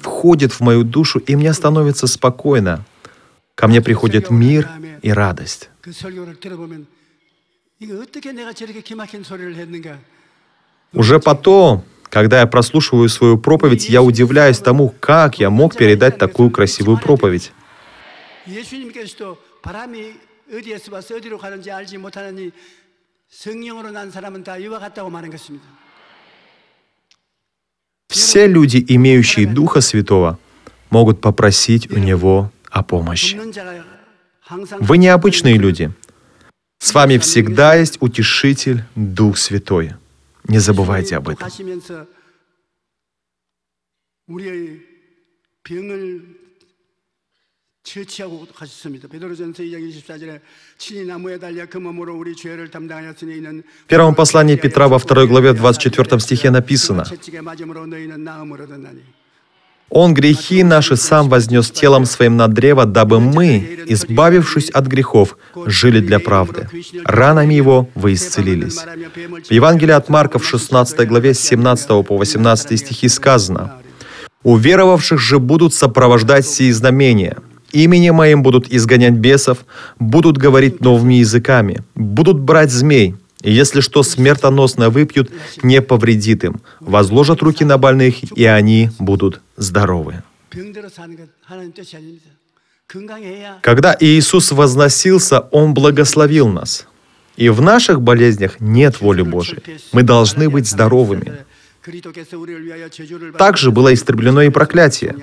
входит 0.00 0.52
в 0.52 0.60
мою 0.60 0.82
душу, 0.82 1.18
и 1.18 1.36
мне 1.36 1.52
становится 1.52 2.06
спокойно. 2.06 2.84
Ко 3.54 3.68
мне 3.68 3.80
приходит 3.80 4.30
мир 4.30 4.68
и 5.02 5.10
радость. 5.12 5.70
Уже 10.92 11.20
потом 11.20 11.84
когда 12.08 12.40
я 12.40 12.46
прослушиваю 12.46 13.08
свою 13.08 13.38
проповедь, 13.38 13.88
я 13.88 14.02
удивляюсь 14.02 14.58
тому, 14.58 14.94
как 15.00 15.38
я 15.38 15.50
мог 15.50 15.76
передать 15.76 16.18
такую 16.18 16.50
красивую 16.50 16.98
проповедь. 16.98 17.52
Все 28.08 28.46
люди, 28.46 28.84
имеющие 28.88 29.46
Духа 29.46 29.80
Святого, 29.80 30.38
могут 30.90 31.20
попросить 31.20 31.90
у 31.90 31.98
Него 31.98 32.52
о 32.70 32.82
помощи. 32.82 33.36
Вы 34.78 34.98
необычные 34.98 35.58
люди. 35.58 35.90
С 36.78 36.94
вами 36.94 37.18
всегда 37.18 37.74
есть 37.74 37.96
Утешитель 38.00 38.84
Дух 38.94 39.38
Святой. 39.38 39.94
Не 40.47 40.59
забывайте 40.59 41.15
об 41.15 41.29
этом. 41.29 41.43
하시면서 41.45 42.05
우리의 44.27 44.81
병을 45.63 46.41
처치하고 47.83 48.47
가셨습니다. 48.53 49.07
베드로전서 49.07 49.63
2장 49.63 49.81
24절에 49.89 50.39
친히 50.77 51.05
나무에 51.05 51.37
달려 51.39 51.65
그 51.67 51.77
몸으로 51.77 52.15
우리 52.15 52.35
죄를 52.35 52.69
담당하였으니 52.69 53.37
이는 53.37 53.63
В 53.85 53.87
первом 53.87 54.15
послании 54.15 54.55
Петра 54.55 54.87
во 54.87 54.97
второй 54.99 55.27
главе 55.27 55.51
в 55.53 55.57
24 55.57 56.19
стихе 56.19 56.51
написано, 56.51 57.03
«Он 59.90 60.14
грехи 60.14 60.62
наши 60.62 60.96
сам 60.96 61.28
вознес 61.28 61.70
телом 61.70 62.06
своим 62.06 62.36
на 62.36 62.48
древо, 62.48 62.84
дабы 62.86 63.20
мы, 63.20 63.84
избавившись 63.86 64.70
от 64.70 64.86
грехов, 64.86 65.36
жили 65.66 66.00
для 66.00 66.18
правды. 66.18 66.68
Ранами 67.04 67.54
Его 67.54 67.88
вы 67.94 68.14
исцелились». 68.14 68.78
В 69.48 69.52
Евангелии 69.52 69.92
от 69.92 70.08
Марка 70.08 70.38
в 70.38 70.44
16 70.44 71.06
главе 71.06 71.34
с 71.34 71.40
17 71.40 71.88
по 72.06 72.16
18 72.16 72.78
стихи 72.78 73.08
сказано, 73.08 73.74
«Уверовавших 74.42 75.20
же 75.20 75.38
будут 75.38 75.74
сопровождать 75.74 76.46
сии 76.46 76.70
знамения. 76.72 77.36
Именем 77.72 78.14
моим 78.14 78.42
будут 78.42 78.72
изгонять 78.72 79.14
бесов, 79.14 79.58
будут 79.98 80.38
говорить 80.38 80.80
новыми 80.80 81.14
языками, 81.14 81.82
будут 81.94 82.40
брать 82.40 82.70
змей, 82.70 83.16
и 83.42 83.52
если 83.52 83.80
что 83.80 84.02
смертоносное 84.02 84.88
выпьют, 84.88 85.30
не 85.62 85.82
повредит 85.82 86.44
им. 86.44 86.60
Возложат 86.80 87.42
руки 87.42 87.64
на 87.64 87.78
больных, 87.78 88.36
и 88.36 88.44
они 88.44 88.90
будут 88.98 89.40
здоровы. 89.56 90.22
Когда 93.62 93.96
Иисус 93.98 94.52
возносился, 94.52 95.40
Он 95.50 95.74
благословил 95.74 96.48
нас. 96.48 96.86
И 97.36 97.50
в 97.50 97.60
наших 97.60 98.00
болезнях 98.00 98.60
нет 98.60 99.00
воли 99.00 99.22
Божией. 99.22 99.62
Мы 99.92 100.02
должны 100.02 100.48
быть 100.48 100.66
здоровыми. 100.66 101.44
Также 103.38 103.70
было 103.70 103.92
истреблено 103.92 104.42
и 104.42 104.50
проклятие 104.50 105.14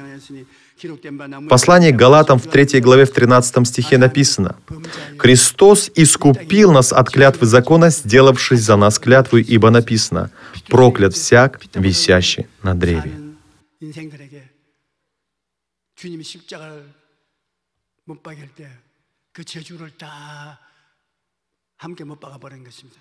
В 0.83 1.49
послании 1.49 1.91
к 1.91 1.97
Галатам 1.97 2.39
в 2.39 2.47
3 2.47 2.81
главе 2.81 3.05
в 3.05 3.11
13 3.11 3.67
стихе 3.67 3.99
написано 3.99 4.57
«Христос 5.19 5.91
искупил 5.97 6.71
нас 6.71 6.93
от 6.93 7.11
клятвы 7.11 7.47
закона, 7.47 7.91
сделавшись 7.91 8.61
за 8.61 8.77
нас 8.77 8.99
клятвой, 9.01 9.43
ибо 9.43 9.71
написано 9.71 10.31
«Проклят 10.69 11.15
всяк, 11.15 11.61
висящий 11.75 12.47
на 12.63 12.75
древе». 12.75 13.11
사는 13.11 13.39
인생들에게 13.81 14.49
주님이 15.97 16.23
십자가를 16.23 16.85
못 18.05 18.23
박일 18.23 18.49
때 18.55 18.89
그 19.39 19.45
제주를 19.45 19.97
다 19.97 20.59
함께 21.77 22.03
못 22.03 22.19
박아 22.19 22.39
버린 22.39 22.65
것입니다. 22.65 23.01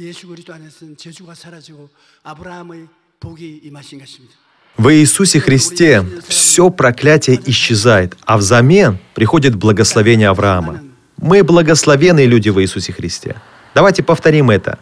예수 0.00 0.26
그리스도 0.26 0.52
안에서는 0.52 0.96
제주가 0.96 1.36
사라지고 1.36 1.88
아브라함의 2.24 2.88
복이 3.20 3.60
임하신 3.62 4.00
것입니다. 4.00 4.34
В 4.76 4.94
Иисусе 4.94 5.40
Христе 5.40 6.04
все 6.28 6.70
проклятие 6.70 7.40
исчезает, 7.46 8.16
а 8.24 8.38
взамен 8.38 8.98
приходит 9.14 9.56
благословение 9.56 10.28
Авраама. 10.28 10.80
Мы 11.16 11.42
благословенные 11.42 12.26
люди 12.26 12.48
в 12.48 12.60
Иисусе 12.62 12.92
Христе. 12.92 13.34
Давайте 13.74 14.04
повторим 14.04 14.50
это. 14.50 14.78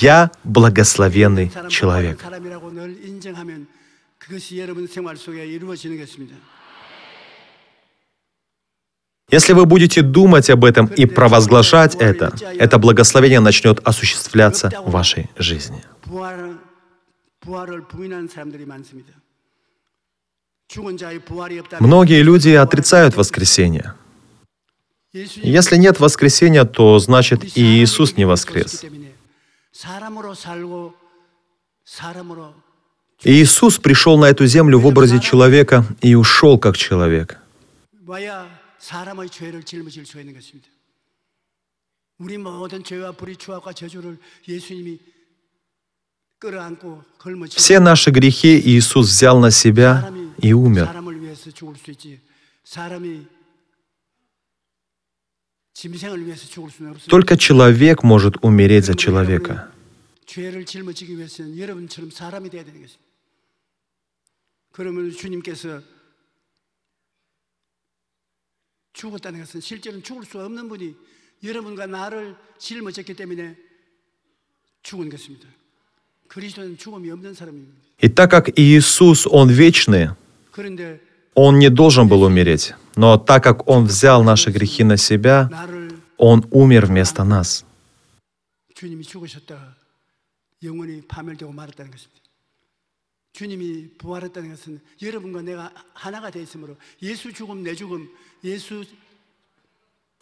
Я 0.00 0.30
благословенный 0.42 1.50
사람과 1.50 1.68
человек. 1.68 2.20
사람이라고 2.20 2.70
늘 2.72 2.96
인정하면 3.04 3.66
그것이 4.18 4.58
여러분 4.58 4.86
생활 4.86 5.16
속에 5.16 5.46
이루어지는 5.46 5.98
것입니다. 5.98 6.34
Если 9.30 9.52
вы 9.52 9.66
будете 9.66 10.02
думать 10.02 10.48
об 10.50 10.64
этом 10.64 10.86
и 10.86 11.04
провозглашать 11.04 11.96
это, 11.96 12.32
это 12.58 12.78
благословение 12.78 13.40
начнет 13.40 13.80
осуществляться 13.86 14.70
в 14.84 14.90
вашей 14.92 15.28
жизни. 15.36 15.82
부활, 16.02 16.58
부활을 17.40 17.86
부인하는 17.88 18.28
사람들이 18.28 18.64
많습니다. 18.64 19.12
Многие 21.79 22.21
люди 22.21 22.49
отрицают 22.49 23.15
воскресение. 23.15 23.93
Если 25.13 25.75
нет 25.75 25.99
воскресения, 25.99 26.63
то 26.63 26.97
значит 26.99 27.57
и 27.57 27.61
Иисус 27.61 28.15
не 28.15 28.25
воскрес. 28.25 28.83
Иисус 33.23 33.77
пришел 33.77 34.17
на 34.17 34.25
эту 34.25 34.45
землю 34.47 34.79
в 34.79 34.87
образе 34.87 35.19
человека 35.19 35.85
и 36.01 36.15
ушел 36.15 36.57
как 36.57 36.77
человек. 36.77 37.37
Все 47.55 47.79
наши 47.79 48.11
грехи 48.11 48.59
Иисус 48.59 49.07
взял 49.07 49.39
на 49.39 49.51
себя 49.51 50.11
и 50.42 50.52
умер. 50.52 50.84
사람을 50.84 51.20
위해서 51.22 51.50
죽을 51.50 51.76
수 51.76 51.90
있지. 51.90 52.20
사람이 52.64 53.26
짐승을 55.74 56.24
위해서 56.24 56.46
죽을 56.48 56.70
수는 56.70 56.92
없습니다. 56.92 57.10
Только 57.10 57.36
человек 57.36 58.04
может 58.04 58.32
умереть 58.42 58.86
за 58.86 58.94
человека. 58.94 59.70
죄를 60.26 60.64
짊어지기 60.64 61.16
위해서는 61.16 61.56
여러분처럼 61.58 62.10
사람이 62.10 62.50
돼야 62.50 62.64
되는 62.64 62.80
것입니다. 62.80 63.04
그러면 64.72 65.10
주님께서 65.10 65.80
죽었다는 68.92 69.40
것은 69.40 69.60
실제로는 69.60 70.02
죽을 70.02 70.24
수 70.24 70.40
없는 70.40 70.68
분이 70.68 70.94
여러분과 71.44 71.86
나를 71.86 72.34
짊어졌기 72.58 73.14
때문에 73.14 73.56
죽은 74.82 75.08
것입니다. 75.10 75.48
그리스도는 76.28 76.76
죽음이 76.76 77.10
없는 77.10 77.34
사람입니다. 77.34 77.86
И 78.02 78.08
так 78.08 78.28
как 78.30 78.50
Иисус, 78.58 79.26
Он 79.30 79.48
вечный, 79.48 80.08
그런데 80.08 80.19
Он 81.34 81.58
не 81.58 81.68
должен 81.68 82.08
был 82.08 82.22
умереть. 82.22 82.74
Но 82.96 83.18
так 83.18 83.44
как 83.44 83.68
Он 83.68 83.84
взял 83.84 84.22
наши 84.22 84.50
грехи 84.50 84.84
на 84.84 84.96
себя, 84.96 85.48
나를 85.50 86.00
Он 86.18 86.46
умер 86.50 86.86
вместо 86.86 87.24
нас. 87.24 87.64
주님이 88.74 89.04
죽으셨다가 89.04 89.74
영원히 90.62 91.02
파멸되고 91.06 91.52
말았다는 91.52 91.90
것입니다. 91.90 92.20
주님이 93.32 93.90
부활했다는 93.98 94.50
것은 94.50 94.80
여러분과 95.02 95.42
내가 95.42 95.70
하나가 95.92 96.30
되어 96.30 96.42
있으므로 96.42 96.76
예수 97.02 97.32
죽음 97.32 97.62
내 97.62 97.74
죽음 97.74 98.08
예수 98.44 98.84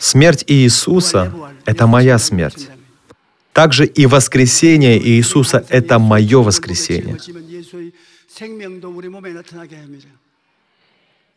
Смерть 0.01 0.45
Иисуса – 0.49 1.67
это 1.67 1.87
моя 1.87 2.19
смерть. 2.19 2.69
Также 3.53 3.87
и 3.87 4.07
воскресение 4.07 4.99
Иисуса – 4.99 5.69
это 5.69 6.01
мое 6.01 6.43
воскресение. 6.43 7.17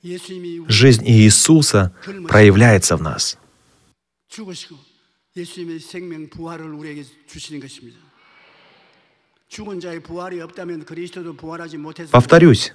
Жизнь 0.02 1.04
Иисуса 1.06 1.94
проявляется 2.28 2.96
в 2.96 3.02
нас. 3.02 3.38
Повторюсь, 12.10 12.72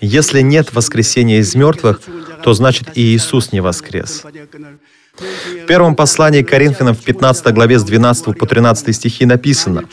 если 0.00 0.40
нет 0.40 0.74
воскресения 0.74 1.38
из 1.40 1.54
мертвых, 1.54 2.00
то 2.44 2.52
значит 2.52 2.96
и 2.96 3.00
Иисус 3.00 3.50
не 3.50 3.60
воскрес. 3.60 4.24
В 5.19 5.65
первом 5.65 5.95
послании 5.95 6.41
к 6.41 6.49
Коринфянам 6.49 6.95
в 6.95 7.03
15 7.03 7.53
главе 7.53 7.77
с 7.77 7.83
12 7.83 8.37
по 8.37 8.45
13 8.45 8.95
стихи 8.95 9.25
написано, 9.25 9.83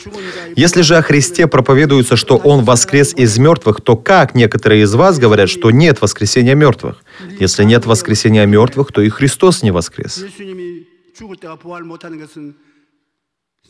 «Если 0.55 0.81
же 0.81 0.95
о 0.95 1.01
Христе 1.01 1.47
проповедуется, 1.47 2.15
что 2.15 2.37
Он 2.37 2.63
воскрес 2.63 3.13
из 3.13 3.37
мертвых, 3.37 3.81
то 3.81 3.97
как 3.97 4.35
некоторые 4.35 4.83
из 4.83 4.93
вас 4.93 5.19
говорят, 5.19 5.49
что 5.49 5.71
нет 5.71 6.01
воскресения 6.01 6.55
мертвых? 6.55 7.03
Если 7.39 7.63
нет 7.65 7.85
воскресения 7.85 8.45
мертвых, 8.45 8.91
то 8.91 9.01
и 9.01 9.09
Христос 9.09 9.63
не 9.63 9.71
воскрес». 9.71 10.17
예수님이 10.23 10.87
죽을 11.13 11.35
때가 11.35 11.57
부활 11.57 11.83
못하는 11.83 12.19
것은 12.19 12.55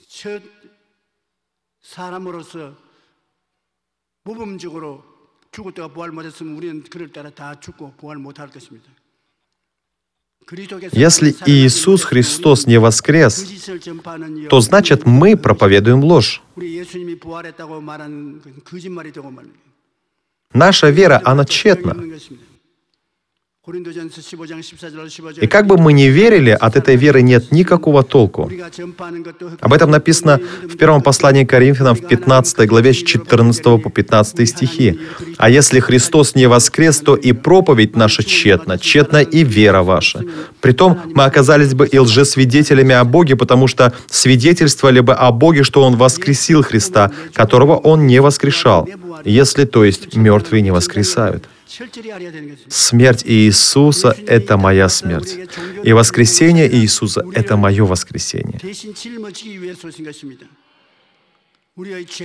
첫 0.09 0.41
사람으로서 1.81 2.75
모범적으로 4.23 5.03
죽을 5.51 5.73
때가 5.73 5.87
부활 5.87 6.11
못했으면 6.11 6.55
우리는 6.55 6.83
그를 6.83 7.11
따라 7.11 7.29
다 7.29 7.59
죽고 7.59 7.93
부활 7.97 8.17
못할 8.17 8.49
것입니다. 8.49 8.91
если 10.92 11.34
Иисус 11.46 12.04
Христос 12.04 12.66
не 12.66 12.78
воскрес, 12.78 13.46
то 14.50 14.60
значит 14.60 15.06
мы 15.06 15.36
проповедуем 15.36 16.04
ложь. 16.04 16.42
Наша 20.52 20.90
вера, 20.90 21.22
она 21.24 21.44
тщетна. 21.44 21.96
И 25.40 25.46
как 25.46 25.68
бы 25.68 25.78
мы 25.78 25.92
ни 25.92 26.08
верили, 26.08 26.50
от 26.50 26.74
этой 26.74 26.96
веры 26.96 27.22
нет 27.22 27.52
никакого 27.52 28.02
толку. 28.02 28.50
Об 29.60 29.72
этом 29.72 29.88
написано 29.92 30.40
в 30.64 30.76
первом 30.76 31.00
послании 31.00 31.44
Коринфянам 31.44 31.94
в 31.94 32.04
15 32.08 32.66
главе 32.66 32.92
с 32.92 32.96
14 32.96 33.62
по 33.62 33.88
15 33.88 34.48
стихи. 34.48 34.98
«А 35.38 35.48
если 35.48 35.78
Христос 35.78 36.34
не 36.34 36.48
воскрес, 36.48 36.98
то 36.98 37.14
и 37.14 37.30
проповедь 37.30 37.94
наша 37.94 38.24
тщетна, 38.24 38.78
тщетна 38.78 39.22
и 39.22 39.44
вера 39.44 39.82
ваша. 39.84 40.24
Притом 40.60 40.98
мы 41.14 41.22
оказались 41.22 41.72
бы 41.72 41.86
и 41.86 41.98
лжесвидетелями 42.00 42.96
о 42.96 43.04
Боге, 43.04 43.36
потому 43.36 43.68
что 43.68 43.92
свидетельствовали 44.10 44.98
бы 44.98 45.14
о 45.14 45.30
Боге, 45.30 45.62
что 45.62 45.84
Он 45.84 45.94
воскресил 45.94 46.64
Христа, 46.64 47.12
которого 47.32 47.76
Он 47.76 48.08
не 48.08 48.20
воскрешал, 48.20 48.88
если, 49.24 49.66
то 49.66 49.84
есть, 49.84 50.16
мертвые 50.16 50.62
не 50.62 50.72
воскресают». 50.72 51.44
Смерть 52.68 53.22
Иисуса— 53.24 54.16
это 54.26 54.56
моя 54.56 54.88
смерть. 54.88 55.38
И 55.82 55.92
воскресение 55.92 56.72
Иисуса— 56.72 57.24
это 57.34 57.56
мое 57.56 57.84
воскресение. 57.84 58.60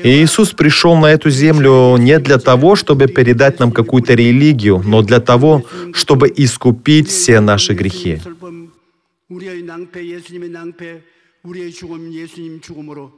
Иисус 0.04 0.52
пришел 0.52 0.98
на 0.98 1.08
эту 1.08 1.30
землю 1.30 1.96
не 1.98 2.20
для 2.20 2.38
того, 2.38 2.76
чтобы 2.76 3.08
передать 3.08 3.60
нам 3.60 3.72
какую-то 3.72 4.14
религию, 4.14 4.82
но 4.84 5.02
для 5.02 5.22
того, 5.22 5.66
чтобы 5.94 6.32
искупить 6.36 7.08
все 7.08 7.40
наши 7.40 7.74
грехи. 7.74 8.20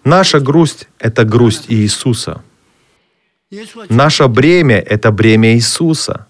Наша 0.04 0.40
грусть— 0.40 0.88
это 1.00 1.26
грусть 1.26 1.66
Иисуса— 1.70 2.44
예수와 3.51 3.87
Наше 3.89 4.29
бремя — 4.29 4.87
это 4.87 5.13
бремя 5.13 5.55
Иисуса. 5.55 6.27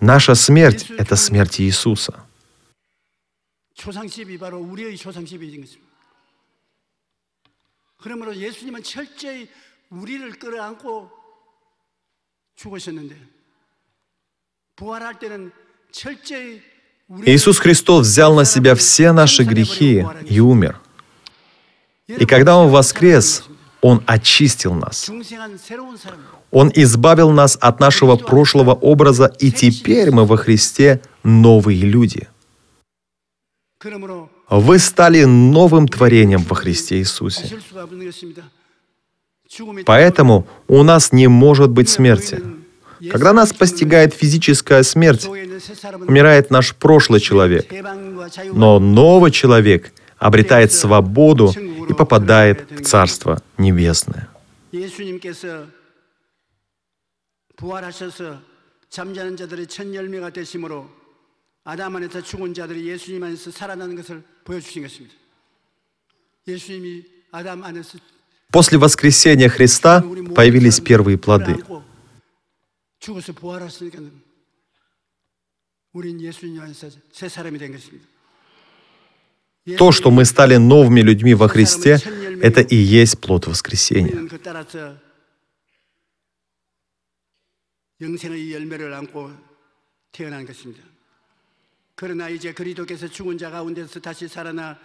Наша 0.00 0.34
смерть — 0.34 0.98
это 0.98 1.16
смерть 1.16 1.60
Иисуса. 1.60 2.26
초상집이 3.74 4.38
바로 4.38 4.58
우리의 4.58 4.96
초상집이 4.96 5.50
된 5.50 5.60
것입니다. 5.62 5.90
그러므로 8.02 8.34
예수님은 8.34 8.82
철저히 8.82 9.48
우리를 9.90 10.38
끌어안고 10.38 11.10
죽으셨는데 12.56 13.16
부활할 14.76 15.18
때는 15.18 15.50
철저히 15.92 16.62
우리를 17.08 17.34
Иисус 17.34 17.58
Христос 17.58 18.06
взял 18.06 18.34
на 18.34 18.44
себя 18.44 18.74
все 18.74 19.12
наши 19.12 19.44
грехи 19.44 20.04
и 20.26 20.40
умер. 20.40 20.80
И 22.06 22.24
когда 22.26 22.56
Он 22.56 22.70
воскрес, 22.70 23.44
он 23.87 24.01
очистил 24.07 24.73
нас. 24.73 25.11
Он 26.49 26.71
избавил 26.73 27.29
нас 27.29 27.55
от 27.61 27.79
нашего 27.79 28.15
прошлого 28.15 28.73
образа, 28.73 29.31
и 29.39 29.51
теперь 29.51 30.09
мы 30.09 30.25
во 30.25 30.37
Христе 30.37 31.01
новые 31.23 31.81
люди. 31.81 32.27
Вы 34.49 34.79
стали 34.79 35.25
новым 35.25 35.87
творением 35.87 36.41
во 36.41 36.55
Христе 36.55 36.97
Иисусе. 36.97 37.59
Поэтому 39.85 40.47
у 40.67 40.81
нас 40.81 41.11
не 41.11 41.27
может 41.27 41.69
быть 41.69 41.87
смерти. 41.87 42.41
Когда 43.11 43.33
нас 43.33 43.53
постигает 43.53 44.15
физическая 44.15 44.81
смерть, 44.81 45.27
умирает 46.07 46.49
наш 46.49 46.73
прошлый 46.73 47.19
человек. 47.19 47.71
Но 48.51 48.79
новый 48.79 49.29
человек 49.29 49.91
обретает 50.17 50.71
свободу 50.71 51.53
и 51.84 51.92
попадает 51.94 52.70
в 52.70 52.82
Царство 52.82 53.38
Небесное. 53.58 54.28
예수님께서 54.72 55.66
부활하셔서 57.56 58.40
잠자는 58.88 59.36
자들의 59.36 59.66
첫 59.66 59.92
열매가 59.92 60.30
되심으로 60.30 60.88
아담 61.64 61.96
안에서 61.96 62.22
죽은 62.22 62.54
자들이 62.54 62.86
예수님 62.86 63.22
안에서 63.22 63.50
살아나는 63.50 63.96
것을 63.96 64.22
보여주신 64.44 64.82
것입니다. 64.82 65.14
예수님이 66.48 67.04
아담 67.32 67.62
안에서 67.62 67.98
После 68.52 68.78
воскресения 68.78 69.48
Христа 69.48 70.02
появились 70.34 70.82
первые 70.82 71.16
плоды. 71.16 71.54
끌어안고 71.54 71.84
죽어서 72.98 73.32
부활하시니까 73.32 74.00
우린 75.92 76.20
예수님 76.20 76.60
안에서 76.60 76.90
새 77.12 77.28
사람이 77.28 77.58
된 77.58 77.72
것입니다. 77.72 78.06
То, 79.76 79.92
что 79.92 80.10
мы 80.10 80.24
стали 80.24 80.56
новыми 80.56 81.00
людьми 81.00 81.34
во 81.34 81.48
Христе, 81.48 81.98
это 82.42 82.60
и 82.60 82.76
есть 82.76 83.20
плод 83.20 83.46
воскресения. 83.46 84.12
우리는 84.12 84.28
그 84.28 84.38
따라서 84.42 84.96
영생의 88.00 88.52
열매를 88.52 88.92
안고 88.94 89.30
태어난 90.12 90.46
것입니다. 90.46 90.82
그러나 91.94 92.30
이제 92.30 92.52
그리스도께서 92.52 93.08
죽은 93.08 93.36
자 93.36 93.50
가운데서 93.50 94.00
다시 94.00 94.26
살아나 94.26 94.78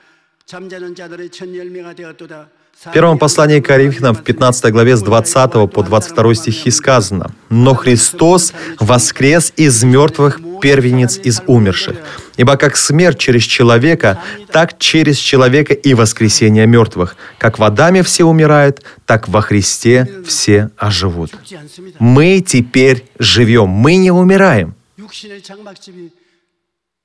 잠자는 0.45 0.93
자들의 0.95 1.29
첫 1.29 1.47
열매가 1.55 1.93
되었도다. 1.93 2.49
В 2.75 2.91
первом 2.91 3.17
послании 3.17 3.61
к 3.61 3.67
Коринфянам 3.67 4.13
в 4.13 4.23
15 4.25 4.69
главе 4.73 4.97
с 4.97 5.01
20 5.01 5.71
по 5.71 5.81
22 5.81 6.35
стихи 6.35 6.69
сказано, 6.69 7.31
«Но 7.49 7.73
Христос 7.73 8.51
воскрес 8.81 9.53
из 9.55 9.81
мертвых 9.85 10.41
первенец 10.61 11.17
из 11.17 11.41
умерших. 11.47 11.95
Ибо 12.37 12.57
как 12.57 12.75
смерть 12.77 13.19
через 13.19 13.43
человека, 13.43 14.21
так 14.51 14.77
через 14.79 15.17
человека 15.17 15.73
и 15.73 15.93
воскресение 15.93 16.67
мертвых. 16.67 17.15
Как 17.37 17.59
в 17.59 17.63
Адаме 17.63 18.03
все 18.03 18.23
умирают, 18.25 18.83
так 19.05 19.27
во 19.27 19.41
Христе 19.41 20.23
все 20.25 20.69
оживут». 20.77 21.31
죽지 21.31 21.57
않습니다. 21.57 21.97
Мы 21.99 22.41
теперь 22.41 23.05
живем, 23.19 23.69
мы 23.69 23.95
не 23.95 24.11
умираем. 24.11 24.73
육신의 24.97 25.43
장막집이 25.43 26.11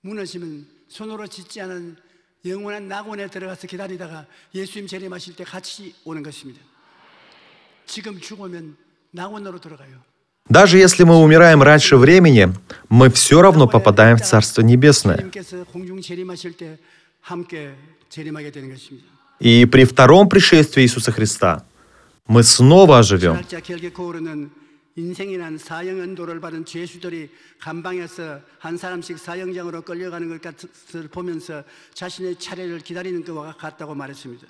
무너지면 0.03 0.67
손으로 0.89 1.27
짓지 1.27 1.61
않은 1.61 1.97
영원한 2.47 2.89
낙원에 2.89 3.29
들어가서 3.29 3.67
기다리다가 3.67 4.27
예수님 4.55 4.87
재림하실 4.87 5.37
때 5.37 5.45
같이 5.45 5.95
오는 6.05 6.23
것입니다. 6.23 6.61
지금 7.87 8.19
죽으면 8.19 8.77
낙원으로 9.11 9.61
들어가요. 9.61 10.03
Даже 10.49 10.79
если 10.79 11.05
мы 11.05 11.17
умираем 11.17 11.63
раньше 11.63 11.97
времени, 11.97 12.53
мы 12.89 13.09
все 13.11 13.41
равно 13.41 13.69
попадаем 13.69 14.17
в 14.17 14.23
Царство 14.23 14.63
Небесное. 14.63 15.17
주님께서 15.17 15.65
공중 15.65 16.01
재림하실 16.01 16.57
때 16.57 16.79
함께 17.21 17.75
재림하게 18.09 18.51
되는 18.51 18.69
것입니다. 18.69 19.07
И 19.39 19.65
при 19.65 19.85
втором 19.85 20.29
пришествии 20.29 20.83
Иисуса 20.83 21.13
Христа 21.13 21.65
мы 22.27 22.43
снова 22.43 22.99
оживем. 22.99 23.35
철학자 23.35 23.61
켈게코르는 23.61 24.51
인생이란 24.97 25.57
사형 25.57 26.01
연도를 26.01 26.41
받은 26.41 26.65
죄수들이 26.65 27.31
감방에서 27.61 28.41
한 28.59 28.77
사람씩 28.77 29.19
사형장으로 29.19 29.83
끌려가는 29.83 30.29
것 30.29 30.43
같을 30.43 31.09
보면서 31.09 31.63
자신의 31.95 32.37
차례를 32.41 32.81
기다리는 32.81 33.25
것과 33.25 33.55
같다고 33.57 33.95
말했습니다. 33.95 34.47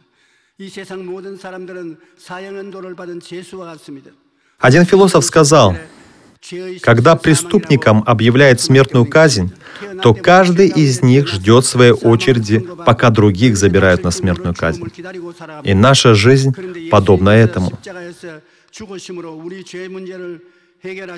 이 0.59 0.69
세상 0.71 1.05
모든 1.05 1.37
사람들은 1.37 1.99
사형 2.17 2.57
연도를 2.57 2.95
받은 2.97 3.21
죄수와 3.21 3.67
같습니다. 3.67 4.11
Один 4.60 4.86
философ 4.86 5.26
сказал, 5.26 5.76
когда 6.82 7.16
преступникам 7.16 8.04
объявляют 8.06 8.62
смертную 8.62 9.06
казнь, 9.06 9.52
то 10.02 10.14
каждый 10.14 10.68
из 10.68 11.02
них 11.02 11.28
ждет 11.28 11.66
своей 11.66 11.92
очереди, 11.92 12.60
пока 12.86 13.10
других 13.10 13.58
забирают 13.58 14.04
на 14.04 14.12
смертную 14.12 14.56
казнь. 14.56 14.84
И 15.64 15.74
наша 15.74 16.14
жизнь 16.14 16.54
подобна 16.90 17.32
этому. 17.32 17.72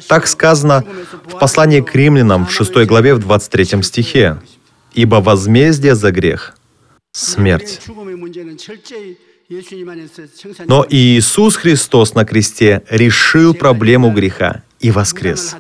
Так 0.07 0.27
сказано 0.27 0.85
в 1.25 1.37
послании 1.39 1.81
к 1.81 1.93
римлянам 1.93 2.45
в 2.45 2.51
6 2.51 2.85
главе 2.85 3.13
в 3.15 3.19
23 3.19 3.83
стихе. 3.83 4.37
«Ибо 4.93 5.17
возмездие 5.17 5.93
за 5.95 6.11
грех— 6.11 6.55
смерть». 7.11 7.81
Но 10.65 10.85
Иисус 10.89 11.55
Христос 11.55 12.13
на 12.15 12.25
кресте 12.25 12.83
решил 12.89 13.53
проблему 13.53 14.11
греха 14.11 14.63
и 14.79 14.91
воскрес. 14.91 15.55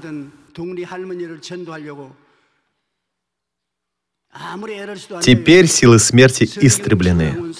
Теперь 5.21 5.67
силы 5.67 5.99
смерти 5.99 6.43
истреблены. 6.43 7.53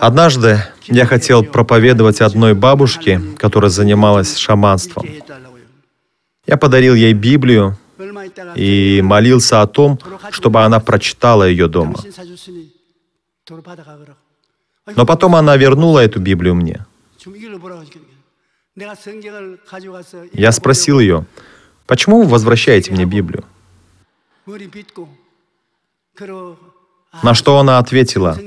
Однажды 0.00 0.64
я 0.86 1.06
хотел 1.06 1.44
проповедовать 1.44 2.20
одной 2.20 2.54
бабушке, 2.54 3.20
которая 3.38 3.70
занималась 3.70 4.36
шаманством. 4.36 5.06
Я 6.46 6.56
подарил 6.56 6.94
ей 6.94 7.12
Библию 7.12 7.76
и 8.56 9.00
молился 9.02 9.62
о 9.62 9.66
том, 9.66 9.98
чтобы 10.30 10.62
она 10.62 10.80
прочитала 10.80 11.44
ее 11.44 11.68
дома. 11.68 11.98
Но 14.96 15.06
потом 15.06 15.36
она 15.36 15.56
вернула 15.56 16.00
эту 16.00 16.20
Библию 16.20 16.54
мне. 16.54 16.84
Я 20.32 20.52
спросил 20.52 20.98
ее, 20.98 21.26
почему 21.86 22.22
вы 22.22 22.28
возвращаете 22.28 22.90
мне 22.92 23.04
Библию? 23.04 23.44
На 27.22 27.34
что 27.34 27.58
она 27.58 27.78
ответила, 27.78 28.38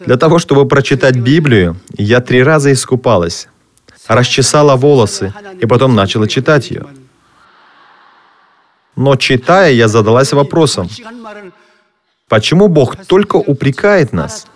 для 0.00 0.16
того, 0.16 0.38
чтобы 0.38 0.66
прочитать 0.66 1.16
Библию, 1.16 1.76
я 1.96 2.20
три 2.20 2.42
раза 2.42 2.72
искупалась, 2.72 3.48
расчесала 4.08 4.74
волосы 4.76 5.32
и 5.60 5.66
потом 5.66 5.94
начала 5.94 6.26
читать 6.26 6.70
ее. 6.70 6.86
Но 9.00 9.16
читая, 9.16 9.72
я 9.72 9.88
задалась 9.88 10.34
вопросом, 10.34 10.86
почему 12.28 12.68
Бог 12.68 13.06
только 13.06 13.36
упрекает 13.36 14.12
нас? 14.12 14.46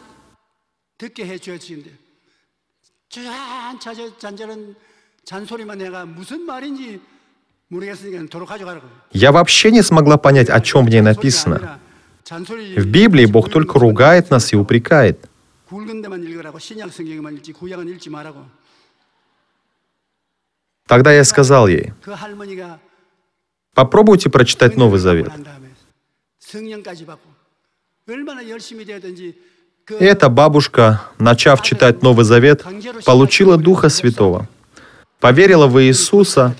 Я 9.12 9.32
вообще 9.32 9.70
не 9.70 9.82
смогла 9.82 10.18
понять, 10.18 10.51
о 10.51 10.61
чем 10.61 10.84
в 10.84 10.90
ней 10.90 11.01
написано. 11.01 11.80
В 12.28 12.86
Библии 12.86 13.24
Бог 13.24 13.51
только 13.51 13.78
ругает 13.78 14.30
нас 14.30 14.53
и 14.53 14.57
упрекает. 14.57 15.26
Тогда 20.86 21.12
я 21.12 21.24
сказал 21.24 21.66
ей, 21.66 21.95
Попробуйте 23.75 24.31
прочитать 24.31 24.77
Новый 24.77 25.01
Завет. 25.01 25.33
Эта 29.99 30.29
бабушка, 30.29 31.03
начав 31.18 31.62
читать 31.62 32.03
Новый 32.03 32.25
Завет, 32.25 32.64
получила 33.05 33.57
Духа 33.57 33.89
Святого, 33.89 34.49
поверила 35.20 35.66
в 35.66 35.83
Иисуса 35.83 36.55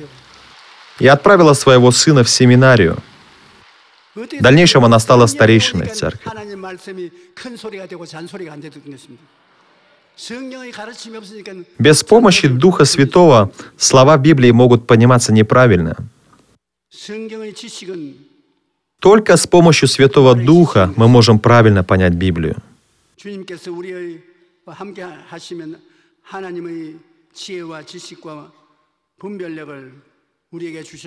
и 0.99 1.07
отправила 1.07 1.55
своего 1.55 1.91
сына 1.91 2.25
в 2.25 2.29
семинарию. 2.29 2.99
В 4.15 4.41
дальнейшем 4.41 4.85
она 4.85 4.99
стала 4.99 5.27
старейшиной 5.27 5.89
в 5.89 5.93
церкви. 5.93 6.31
Без 11.79 12.05
помощи 12.05 12.49
Духа 12.49 12.85
Святого 12.85 13.51
слова 13.77 14.17
Библии 14.17 14.51
могут 14.51 14.87
пониматься 14.87 15.33
неправильно– 15.33 15.97
только 19.01 19.37
с 19.37 19.47
помощью 19.47 19.89
Святого 19.89 20.35
Духа 20.35 20.93
мы 20.97 21.09
можем 21.09 21.39
правильно 21.39 21.85
понять 21.85 22.15
Библию. 22.15 22.57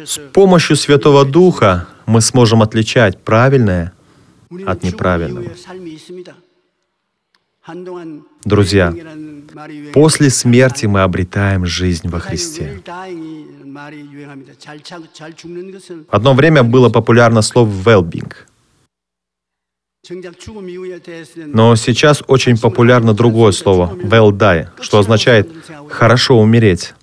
С 0.05 0.19
помощью 0.33 0.75
Святого 0.75 1.25
Духа 1.25 1.87
мы 2.05 2.21
сможем 2.21 2.61
отличать 2.61 3.19
правильное 3.23 3.93
от 4.65 4.83
неправильного. 4.83 5.51
Друзья, 8.45 8.93
после 9.93 10.29
смерти 10.29 10.85
мы 10.85 11.01
обретаем 11.01 11.65
жизнь 11.65 12.07
во 12.07 12.19
Христе. 12.19 12.81
Одно 16.09 16.33
время 16.33 16.63
было 16.63 16.89
популярно 16.89 17.41
слово 17.41 17.69
«велбинг». 17.69 18.47
Но 21.35 21.75
сейчас 21.75 22.23
очень 22.27 22.57
популярно 22.57 23.13
другое 23.13 23.51
слово 23.51 23.93
«велдай», 23.93 24.67
что 24.79 24.99
означает 24.99 25.49
«хорошо 25.89 26.39
умереть». 26.39 26.93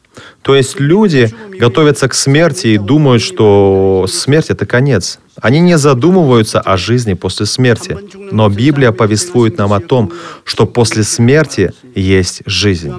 То 0.42 0.54
есть 0.54 0.80
люди 0.80 1.30
готовятся 1.58 2.08
к 2.08 2.14
смерти 2.14 2.68
и 2.68 2.78
думают, 2.78 3.22
что 3.22 4.06
смерть 4.08 4.50
это 4.50 4.66
конец. 4.66 5.18
Они 5.40 5.60
не 5.60 5.76
задумываются 5.78 6.60
о 6.60 6.76
жизни 6.76 7.14
после 7.14 7.46
смерти. 7.46 7.98
Но 8.30 8.48
Библия 8.48 8.92
повествует 8.92 9.58
нам 9.58 9.72
о 9.72 9.80
том, 9.80 10.12
что 10.44 10.66
после 10.66 11.02
смерти 11.02 11.72
есть 11.94 12.42
жизнь. 12.46 12.92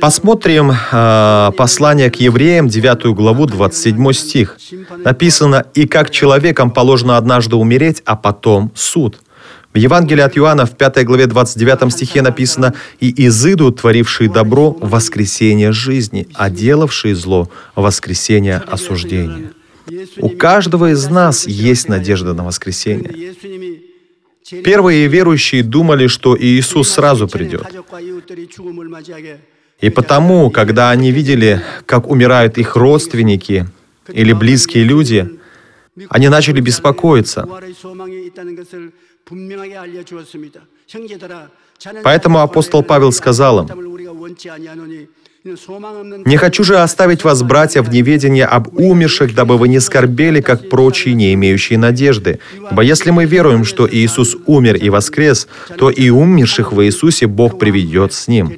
Посмотрим 0.00 0.72
э, 0.72 1.50
послание 1.56 2.10
к 2.10 2.16
евреям, 2.16 2.68
9 2.68 3.14
главу, 3.14 3.46
27 3.46 4.12
стих. 4.12 4.58
Написано, 5.04 5.66
«И 5.74 5.86
как 5.86 6.10
человеком 6.10 6.70
положено 6.70 7.16
однажды 7.16 7.56
умереть, 7.56 8.02
а 8.04 8.16
потом 8.16 8.72
суд». 8.74 9.20
В 9.74 9.76
Евангелии 9.76 10.22
от 10.22 10.38
Иоанна 10.38 10.66
в 10.66 10.76
5 10.76 11.04
главе 11.04 11.26
29 11.26 11.92
стихе 11.92 12.22
написано 12.22 12.74
«И 13.00 13.26
изыдут, 13.26 13.80
творившие 13.80 14.30
добро, 14.30 14.70
воскресение 14.80 15.72
жизни, 15.72 16.28
а 16.34 16.48
делавшие 16.48 17.16
зло, 17.16 17.50
воскресение 17.74 18.58
осуждения». 18.58 19.50
У 20.18 20.28
каждого 20.28 20.92
из 20.92 21.08
нас 21.08 21.48
есть 21.48 21.88
надежда 21.88 22.34
на 22.34 22.44
воскресение. 22.44 23.34
Первые 24.62 25.08
верующие 25.08 25.64
думали, 25.64 26.06
что 26.06 26.38
Иисус 26.38 26.90
сразу 26.90 27.26
придет. 27.26 27.66
И 29.80 29.90
потому, 29.90 30.50
когда 30.50 30.90
они 30.90 31.10
видели, 31.10 31.62
как 31.84 32.08
умирают 32.08 32.58
их 32.58 32.76
родственники 32.76 33.66
или 34.08 34.32
близкие 34.32 34.84
люди, 34.84 35.28
они 36.08 36.28
начали 36.28 36.60
беспокоиться. 36.60 37.48
Поэтому 42.02 42.40
апостол 42.40 42.82
Павел 42.82 43.12
сказал 43.12 43.60
им, 43.60 43.68
«Не 45.44 46.36
хочу 46.38 46.64
же 46.64 46.78
оставить 46.78 47.22
вас, 47.22 47.42
братья, 47.42 47.82
в 47.82 47.90
неведении 47.90 48.40
об 48.42 48.74
умерших, 48.78 49.34
дабы 49.34 49.58
вы 49.58 49.68
не 49.68 49.78
скорбели, 49.78 50.40
как 50.40 50.70
прочие, 50.70 51.14
не 51.14 51.34
имеющие 51.34 51.78
надежды. 51.78 52.40
Ибо 52.70 52.82
если 52.82 53.10
мы 53.10 53.26
веруем, 53.26 53.64
что 53.64 53.86
Иисус 53.86 54.36
умер 54.46 54.76
и 54.76 54.88
воскрес, 54.88 55.46
то 55.76 55.90
и 55.90 56.08
умерших 56.08 56.72
в 56.72 56.82
Иисусе 56.82 57.26
Бог 57.26 57.58
приведет 57.58 58.14
с 58.14 58.26
Ним». 58.26 58.56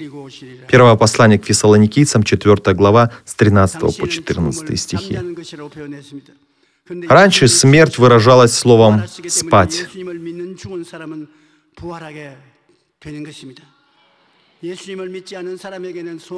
Первое 0.68 0.94
послание 0.94 1.38
к 1.38 1.44
фессалоникийцам, 1.44 2.22
4 2.22 2.74
глава, 2.74 3.10
с 3.24 3.34
13 3.34 3.80
по 3.98 4.08
14 4.08 4.78
стихи. 4.78 5.18
Раньше 7.08 7.48
смерть 7.48 7.98
выражалась 7.98 8.52
словом 8.52 9.04
«спать». 9.28 9.88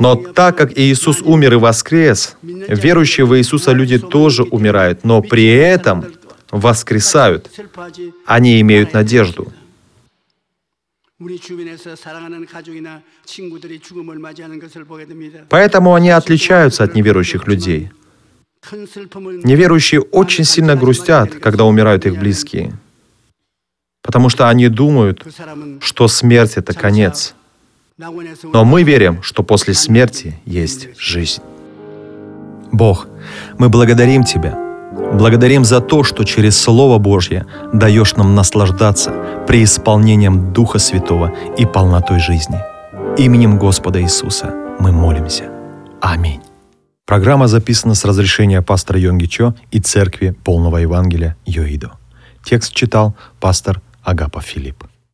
Но 0.01 0.17
так 0.17 0.59
как 0.59 0.77
Иисус 0.77 1.23
умер 1.23 1.53
и 1.53 1.57
воскрес, 1.57 2.37
верующие 2.43 3.27
в 3.27 3.39
Иисуса 3.39 3.73
люди 3.73 3.99
тоже 3.99 4.43
умирают, 4.43 5.05
но 5.05 5.23
при 5.23 5.47
этом 5.47 6.05
воскресают. 6.51 7.51
Они 8.27 8.61
имеют 8.61 8.93
надежду. 8.93 9.53
Поэтому 15.49 15.95
они 15.95 16.11
отличаются 16.11 16.85
от 16.85 16.95
неверующих 16.95 17.47
людей. 17.47 17.91
Неверующие 19.45 20.01
очень 20.01 20.45
сильно 20.45 20.77
грустят, 20.77 21.35
когда 21.35 21.65
умирают 21.65 22.07
их 22.07 22.19
близкие, 22.19 22.73
потому 24.03 24.29
что 24.29 24.49
они 24.49 24.69
думают, 24.69 25.25
что 25.81 26.09
смерть— 26.09 26.53
это 26.57 26.75
конец. 26.75 27.35
Но 27.97 28.65
мы 28.65 28.83
верим, 28.83 29.23
что 29.23 29.43
после 29.43 29.75
смерти 29.75 30.39
есть 30.45 30.89
жизнь. 30.99 31.43
Бог, 32.71 33.09
мы 33.59 33.69
благодарим 33.69 34.25
Тебя 34.25 34.69
Благодарим 35.13 35.65
за 35.65 35.81
то, 35.81 36.03
что 36.03 36.25
через 36.25 36.61
Слово 36.61 36.99
Божье 36.99 37.47
даешь 37.73 38.17
нам 38.17 38.35
наслаждаться 38.35 39.13
преисполнением 39.47 40.53
Духа 40.53 40.79
Святого 40.79 41.33
и 41.57 41.65
полнотой 41.65 42.19
жизни. 42.19 42.59
Именем 43.17 43.59
Господа 43.59 44.03
Иисуса 44.03 44.55
мы 44.81 44.93
молимся. 44.93 45.45
Аминь. 46.01 46.48
Программа 47.09 47.49
записана 47.49 47.95
с 47.95 48.05
разрешения 48.05 48.63
пастора 48.63 48.99
Йонги 48.99 49.27
Чо 49.27 49.55
и 49.73 49.81
Церкви 49.81 50.35
Полного 50.45 50.77
Евангелия 50.77 51.37
Йоидо. 51.47 51.93
Текст 52.45 52.75
читал 52.75 53.15
пастор 53.41 53.81
Агапа 54.03 54.43
Филипп. 54.43 54.85